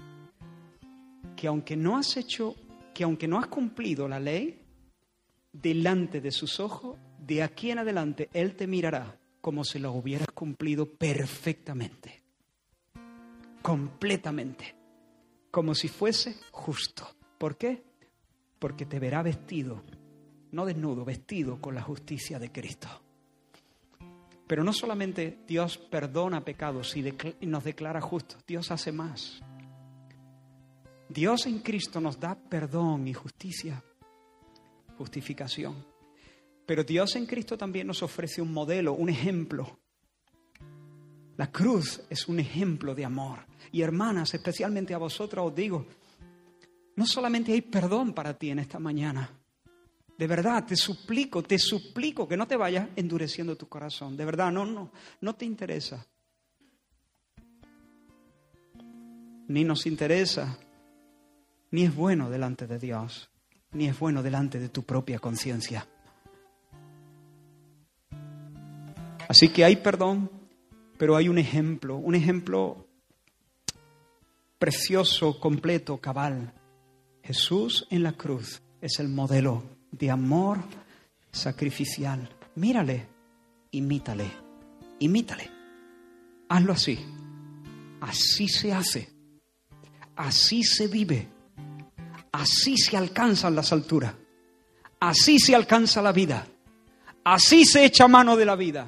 [1.37, 2.53] que aunque no has hecho,
[2.93, 4.61] que aunque no has cumplido la ley,
[5.53, 10.27] delante de sus ojos, de aquí en adelante, Él te mirará como si lo hubieras
[10.33, 12.21] cumplido perfectamente,
[13.61, 14.75] completamente,
[15.49, 17.07] como si fuese justo.
[17.37, 17.81] ¿Por qué?
[18.59, 19.81] Porque te verá vestido
[20.51, 22.87] no desnudo, vestido con la justicia de Cristo.
[24.49, 29.43] Pero no solamente Dios perdona pecados y, nos declara justos, Dios hace más.
[31.07, 33.83] Dios en Cristo nos da perdón y justicia,
[34.97, 35.85] justificación.
[36.65, 39.77] Pero Dios en Cristo también nos ofrece un modelo, un ejemplo.
[41.37, 43.45] La cruz es un ejemplo de amor.
[43.71, 45.85] Y hermanas, especialmente a vosotras os digo,
[46.95, 49.29] no solamente hay perdón para ti en esta mañana,
[50.19, 54.17] de verdad, te suplico, te suplico que no te vayas endureciendo tu corazón.
[54.17, 54.91] De verdad, no, no,
[55.21, 56.05] no te interesa.
[59.47, 60.59] Ni nos interesa,
[61.71, 63.29] ni es bueno delante de Dios,
[63.71, 65.87] ni es bueno delante de tu propia conciencia.
[69.29, 70.29] Así que hay perdón,
[70.97, 72.89] pero hay un ejemplo, un ejemplo
[74.57, 76.53] precioso, completo, cabal.
[77.23, 80.59] Jesús en la cruz es el modelo de amor
[81.31, 82.29] sacrificial.
[82.55, 83.07] Mírale,
[83.71, 84.29] imítale,
[84.99, 85.49] imítale.
[86.49, 86.99] Hazlo así.
[88.01, 89.09] Así se hace.
[90.15, 91.27] Así se vive.
[92.31, 94.13] Así se alcanzan las alturas.
[94.99, 96.47] Así se alcanza la vida.
[97.23, 98.87] Así se echa mano de la vida.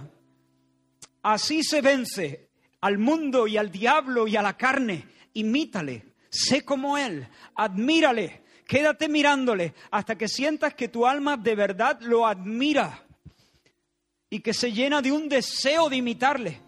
[1.24, 2.49] Así se vence
[2.82, 5.06] al mundo y al diablo y a la carne.
[5.34, 6.14] Imítale.
[6.30, 7.28] Sé como Él.
[7.56, 8.41] Admírale.
[8.72, 13.05] Quédate mirándole hasta que sientas que tu alma de verdad lo admira
[14.30, 16.61] y que se llena de un deseo de imitarle.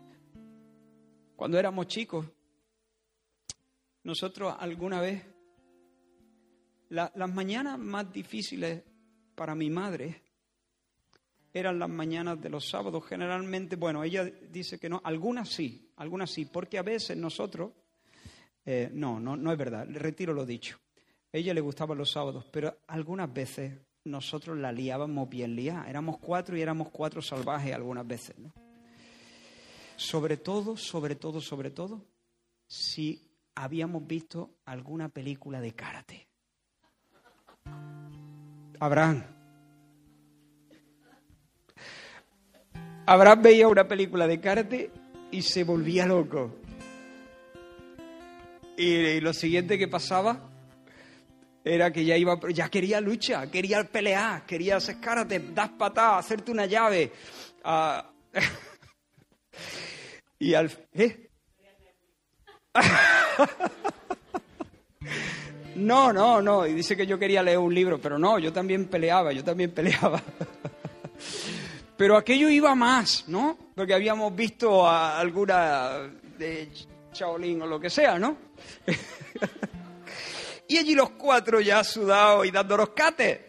[1.33, 2.25] Cuando éramos chicos,
[4.03, 5.23] nosotros alguna vez,
[6.89, 8.83] las mañanas más difíciles
[9.33, 10.23] para mi madre
[11.53, 13.05] eran las mañanas de los sábados.
[13.07, 17.71] Generalmente, bueno, ella dice que no, algunas sí, algunas sí, porque a veces nosotros,
[18.65, 20.82] eh, no, no, no es verdad, retiro lo dicho
[21.33, 23.73] ella le gustaban los sábados, pero algunas veces
[24.05, 25.89] nosotros la liábamos bien liada.
[25.89, 28.37] Éramos cuatro y éramos cuatro salvajes algunas veces.
[28.37, 28.53] ¿no?
[29.95, 32.05] Sobre todo, sobre todo, sobre todo,
[32.67, 36.27] si habíamos visto alguna película de karate.
[38.79, 39.23] Abraham.
[43.05, 44.91] Abraham veía una película de karate
[45.31, 46.55] y se volvía loco.
[48.77, 50.52] Y, lo siguiente que pasaba
[51.63, 56.51] era que ya iba, ya quería lucha, quería pelear, quería hacer karate, das patadas, hacerte
[56.51, 57.11] una llave.
[57.63, 58.11] Ah,
[60.39, 60.69] y al...
[60.93, 61.29] ¿eh?
[65.75, 66.67] no, no, no.
[66.67, 69.71] Y dice que yo quería leer un libro, pero no, yo también peleaba, yo también
[69.75, 70.21] peleaba.
[71.95, 73.57] pero aquello iba más, ¿no?
[73.73, 76.67] Porque habíamos visto a alguna de
[77.13, 78.35] Shaolin o lo que sea, ¿no?
[80.67, 83.39] Y allí los cuatro ya sudados y dando los cates.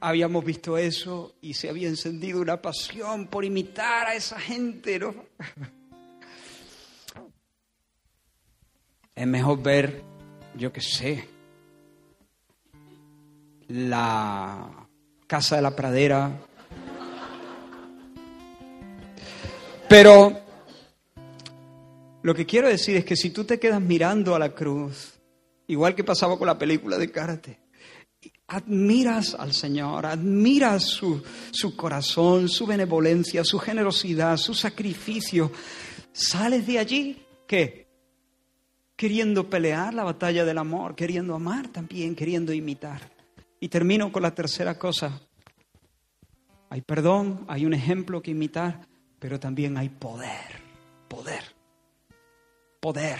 [0.00, 5.14] Habíamos visto eso y se había encendido una pasión por imitar a esa gente, ¿no?
[9.14, 10.02] Es mejor ver,
[10.54, 11.26] yo qué sé,
[13.68, 14.86] la
[15.26, 16.30] casa de la pradera.
[19.88, 20.45] Pero
[22.26, 25.12] lo que quiero decir es que si tú te quedas mirando a la cruz,
[25.68, 27.60] igual que pasaba con la película de karate,
[28.48, 31.22] admiras al Señor, admiras su,
[31.52, 35.52] su corazón, su benevolencia, su generosidad, su sacrificio,
[36.10, 37.86] sales de allí, ¿qué?
[38.96, 43.08] Queriendo pelear la batalla del amor, queriendo amar también, queriendo imitar.
[43.60, 45.20] Y termino con la tercera cosa.
[46.70, 48.80] Hay perdón, hay un ejemplo que imitar,
[49.20, 50.60] pero también hay poder,
[51.06, 51.55] poder
[52.80, 53.18] poder.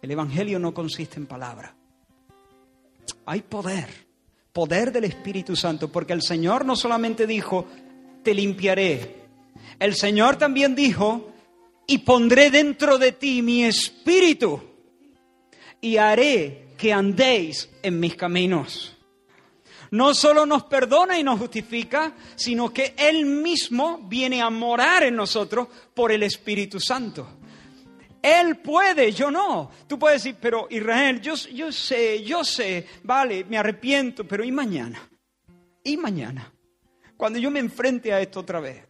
[0.00, 1.74] El Evangelio no consiste en palabra.
[3.26, 3.88] Hay poder.
[4.52, 7.66] poder del Espíritu Santo, porque el Señor no solamente dijo,
[8.22, 9.22] te limpiaré,
[9.78, 11.32] el Señor también dijo,
[11.86, 14.60] y pondré dentro de ti mi espíritu
[15.80, 18.96] y haré que andéis en mis caminos.
[19.90, 25.16] No solo nos perdona y nos justifica, sino que Él mismo viene a morar en
[25.16, 27.28] nosotros por el Espíritu Santo.
[28.22, 29.70] Él puede, yo no.
[29.88, 35.10] Tú puedes decir, pero Israel, yo, sé, yo sé, vale, me arrepiento, pero ¿y mañana?
[35.82, 36.52] ¿Y mañana?
[37.16, 38.86] Cuando yo me enfrente a esto otra vez,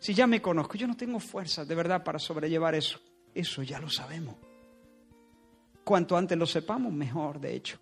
[0.00, 3.00] si ya me conozco, yo no tengo fuerzas de verdad para sobrellevar eso.
[3.32, 4.34] Eso ya lo sabemos.
[5.84, 7.78] Cuanto antes lo sepamos, mejor, de hecho.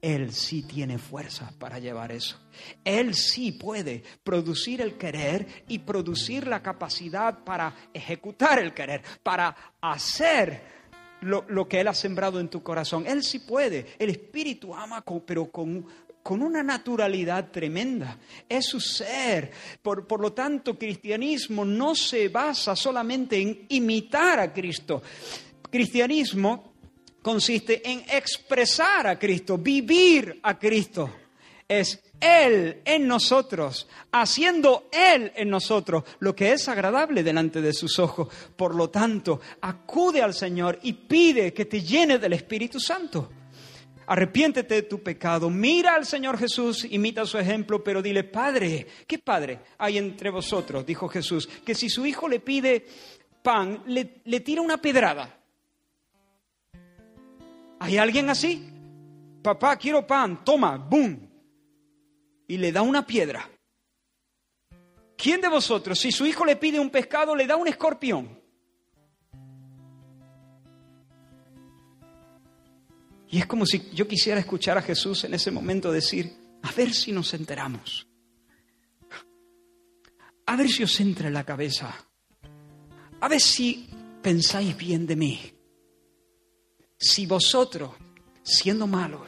[0.00, 2.38] Él sí tiene fuerzas para llevar eso.
[2.84, 9.74] Él sí puede producir el querer y producir la capacidad para ejecutar el querer, para
[9.80, 10.62] hacer
[11.22, 13.06] lo, lo, que Él ha sembrado en tu corazón.
[13.06, 13.86] Él sí puede.
[13.98, 15.84] El Espíritu ama, pero con,
[16.22, 18.18] con una naturalidad tremenda.
[18.48, 19.50] Es su ser.
[19.82, 25.02] Por, por, lo tanto, cristianismo no se basa solamente en imitar a Cristo.
[25.70, 26.77] Cristianismo
[27.22, 31.10] consiste en expresar a Cristo, vivir a Cristo.
[31.66, 37.98] Es Él en nosotros, haciendo Él en nosotros lo que es agradable delante de sus
[37.98, 38.28] ojos.
[38.56, 43.30] Por lo tanto, acude al Señor y pide que te llene del Espíritu Santo
[44.08, 49.18] arrepiéntete de tu pecado, mira al Señor Jesús, imita su ejemplo, pero dile, Padre, ¿qué
[49.18, 50.84] Padre hay entre vosotros?
[50.86, 52.86] Dijo Jesús, que si su hijo le pide
[53.42, 55.37] pan, le, le tira una pedrada.
[57.80, 58.70] ¿Hay alguien así?
[59.42, 61.28] Papá, quiero pan, toma, boom.
[62.46, 63.48] Y le da una piedra.
[65.16, 68.38] ¿Quién de vosotros, si su hijo le pide un pescado, le da un escorpión?
[73.30, 76.94] Y es como si yo quisiera escuchar a Jesús en ese momento decir, a ver
[76.94, 78.06] si nos enteramos.
[80.46, 81.94] A ver si os entra en la cabeza.
[83.20, 83.88] A ver si
[84.22, 85.57] pensáis bien de mí.
[86.98, 87.92] Si vosotros,
[88.42, 89.22] siendo malos,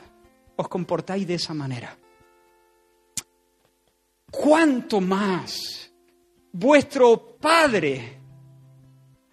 [0.57, 1.97] os comportáis de esa manera,
[4.31, 5.93] ¿cuánto más
[6.53, 8.19] vuestro Padre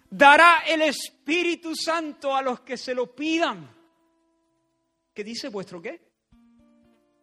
[0.08, 3.68] dará el Espíritu Santo a los que se lo pidan?
[5.12, 6.00] ¿Qué dice vuestro qué?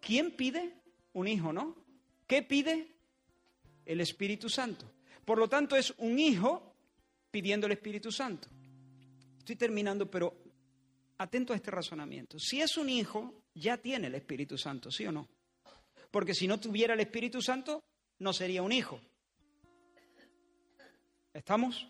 [0.00, 0.82] ¿Quién pide?
[1.14, 1.76] Un hijo, ¿no?
[2.26, 2.94] ¿Qué pide?
[3.86, 4.92] El Espíritu Santo.
[5.24, 6.74] Por lo tanto, es un hijo
[7.30, 8.48] pidiendo el Espíritu Santo.
[9.38, 10.45] Estoy terminando, pero
[11.18, 12.38] atento a este razonamiento.
[12.38, 15.28] Si es un hijo, ya tiene el Espíritu Santo, ¿sí o no?
[16.10, 17.82] Porque si no tuviera el Espíritu Santo,
[18.18, 19.00] no sería un hijo.
[21.32, 21.86] ¿Estamos?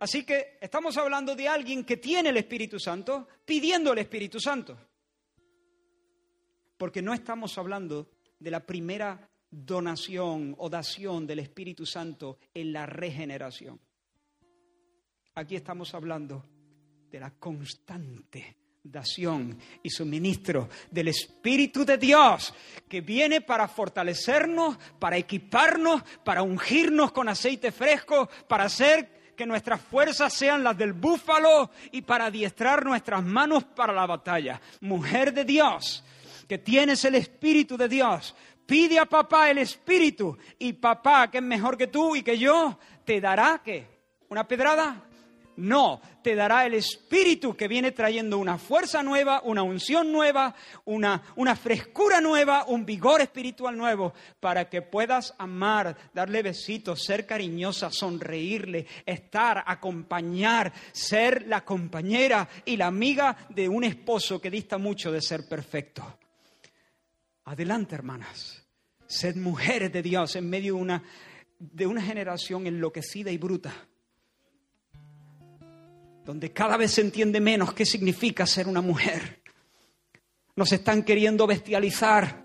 [0.00, 4.78] Así que estamos hablando de alguien que tiene el Espíritu Santo pidiendo el Espíritu Santo.
[6.76, 12.86] Porque no estamos hablando de la primera donación o dación del Espíritu Santo en la
[12.86, 13.78] regeneración.
[15.34, 16.44] Aquí estamos hablando
[17.10, 22.54] de la constante dación y suministro del Espíritu de Dios
[22.88, 29.80] que viene para fortalecernos, para equiparnos, para ungirnos con aceite fresco, para hacer que nuestras
[29.80, 34.60] fuerzas sean las del búfalo y para adiestrar nuestras manos para la batalla.
[34.80, 36.04] Mujer de Dios,
[36.48, 38.34] que tienes el Espíritu de Dios,
[38.66, 42.78] pide a papá el Espíritu y papá, que es mejor que tú y que yo,
[43.04, 43.86] te dará que
[44.28, 45.09] una pedrada
[45.60, 50.54] no, te dará el Espíritu que viene trayendo una fuerza nueva, una unción nueva,
[50.86, 57.26] una, una, frescura nueva, un vigor espiritual nuevo, para que puedas amar, darle besitos, ser
[57.26, 64.78] cariñosa, sonreírle, estar, acompañar, ser la compañera y la amiga de un esposo que dista
[64.78, 66.18] mucho de ser perfecto.
[67.44, 68.66] Adelante, hermanas.
[69.06, 71.02] Sed mujeres de Dios en medio de una,
[71.58, 73.89] de una generación enloquecida y bruta
[76.24, 79.42] donde cada vez se entiende menos qué significa ser una mujer.
[80.56, 82.44] Nos están queriendo bestializar.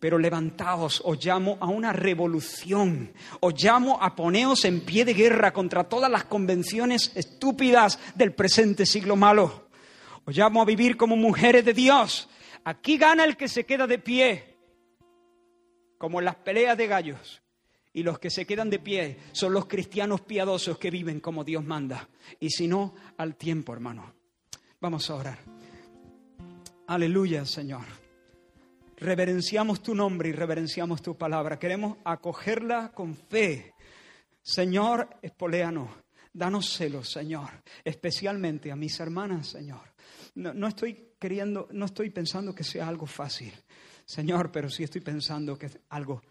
[0.00, 5.52] Pero levantaos, os llamo a una revolución, os llamo a poneos en pie de guerra
[5.52, 9.68] contra todas las convenciones estúpidas del presente siglo malo.
[10.24, 12.28] Os llamo a vivir como mujeres de Dios.
[12.62, 14.56] Aquí gana el que se queda de pie,
[15.98, 17.42] como en las peleas de gallos.
[17.92, 21.64] Y los que se quedan de pie son los cristianos piadosos que viven como Dios
[21.64, 22.08] manda.
[22.38, 24.14] Y si no, al tiempo, hermano.
[24.80, 25.38] Vamos a orar.
[26.86, 27.84] Aleluya, Señor.
[28.96, 31.58] Reverenciamos tu nombre y reverenciamos tu palabra.
[31.58, 33.74] Queremos acogerla con fe.
[34.42, 35.88] Señor, espoléanos.
[36.32, 37.48] Danos celos, Señor,
[37.82, 39.80] especialmente a mis hermanas, Señor.
[40.34, 43.52] no, no estoy queriendo, no estoy pensando que sea algo fácil,
[44.04, 46.22] Señor, pero sí estoy pensando que es algo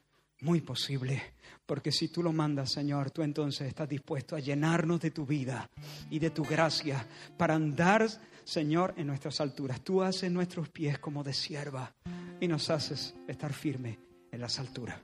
[0.41, 1.21] muy posible,
[1.65, 5.69] porque si tú lo mandas, Señor, tú entonces estás dispuesto a llenarnos de tu vida
[6.09, 7.05] y de tu gracia
[7.37, 8.07] para andar,
[8.43, 9.81] Señor, en nuestras alturas.
[9.81, 11.93] Tú haces nuestros pies como de sierva
[12.39, 13.97] y nos haces estar firmes
[14.31, 14.99] en las alturas.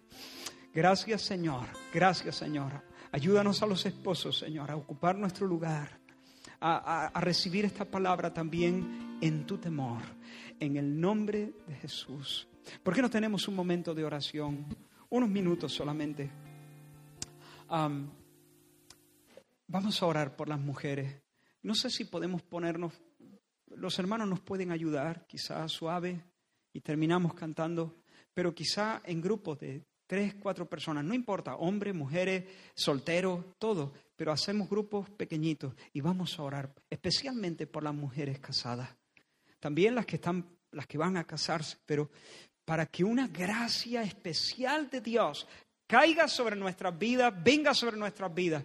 [0.74, 1.68] Gracias, Señor.
[1.94, 2.84] Gracias, Señor.
[3.12, 6.00] Ayúdanos a los esposos, Señor, a ocupar nuestro lugar,
[6.60, 10.02] a, a recibir esta palabra también en tu temor,
[10.60, 12.48] en el nombre de Jesús.
[12.82, 14.66] ¿Por qué no tenemos un momento de oración?
[15.14, 16.32] Unos minutos solamente.
[19.68, 21.22] vamos a orar por las mujeres.
[21.62, 22.94] No sé si podemos ponernos,
[23.68, 26.20] los hermanos nos pueden ayudar, quizá suave,
[26.74, 28.02] y terminamos cantando,
[28.34, 34.32] pero quizá en grupos de tres, cuatro personas, no importa, hombres, mujeres, solteros, todo, pero
[34.32, 38.90] hacemos grupos pequeñitos y vamos a orar, especialmente por las mujeres casadas.
[39.60, 42.10] También las que están, las que van a casarse, pero
[42.66, 45.48] para que una gracia especial de Dios
[45.88, 48.64] caiga sobre nuestras vidas, venga sobre nuestras vidas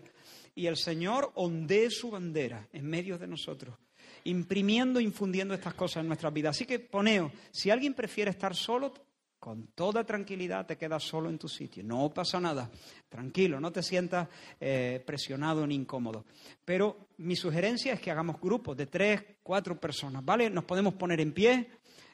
[0.54, 3.76] y el Señor ondee su bandera en medio de nosotros,
[4.24, 6.56] imprimiendo, infundiendo estas cosas en nuestras vidas.
[6.56, 8.92] Así que poneo, si alguien prefiere estar solo,
[9.38, 12.68] con toda tranquilidad te quedas solo en tu sitio, no pasa nada,
[13.08, 14.28] tranquilo, no te sientas
[14.60, 16.24] eh, presionado ni incómodo.
[16.64, 20.50] Pero mi sugerencia es que hagamos grupos de tres, cuatro personas, ¿vale?
[20.50, 21.70] Nos podemos poner en pie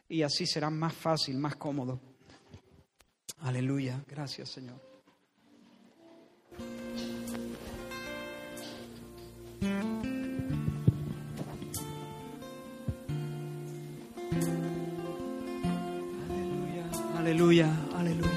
[0.08, 2.00] y así será más fácil, más cómodo.
[3.40, 4.02] Aleluya.
[4.08, 4.80] Gracias, Señor.
[17.16, 18.33] Aleluya, aleluya, aleluya.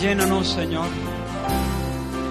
[0.00, 0.88] llénanos, Señor.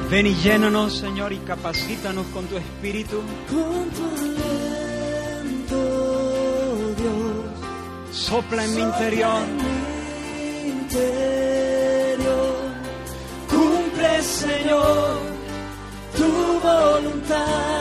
[0.09, 3.21] Ven y llénanos, Señor, y capacítanos con tu espíritu.
[3.49, 5.75] Con tu aliento,
[6.97, 8.17] Dios.
[8.17, 9.43] Sopla en mi interior.
[9.43, 9.57] En
[10.37, 12.55] mi interior.
[13.47, 15.19] Cumple, Señor,
[16.17, 17.78] tu voluntad.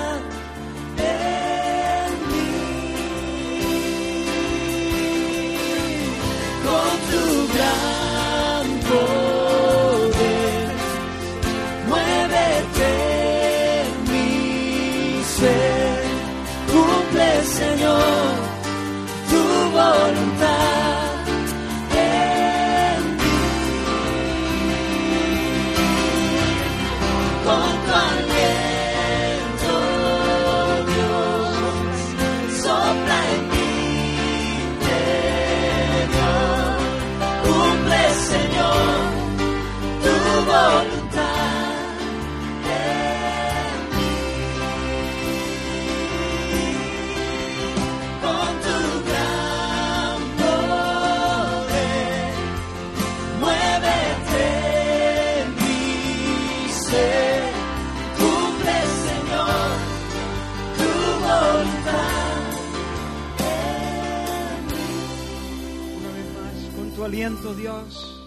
[67.28, 68.24] aliento, Dios.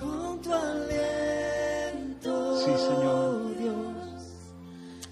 [0.00, 3.56] Con tu aliento, sí, Señor.
[3.58, 3.94] Dios,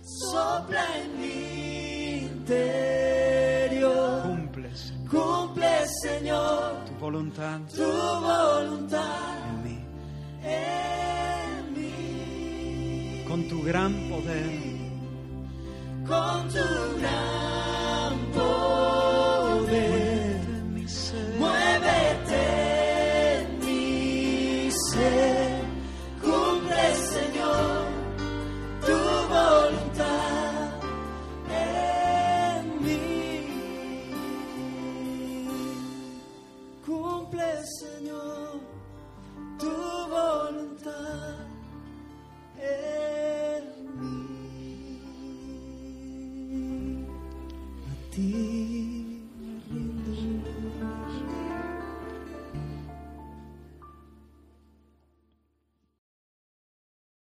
[0.02, 4.22] sopla en mi interior.
[4.22, 4.70] Cumple,
[5.08, 6.84] Cumple, Señor.
[6.86, 7.60] Tu voluntad.
[7.74, 9.38] Tu voluntad.
[9.50, 9.78] En mí.
[10.42, 13.24] En mí.
[13.28, 14.05] Con tu gran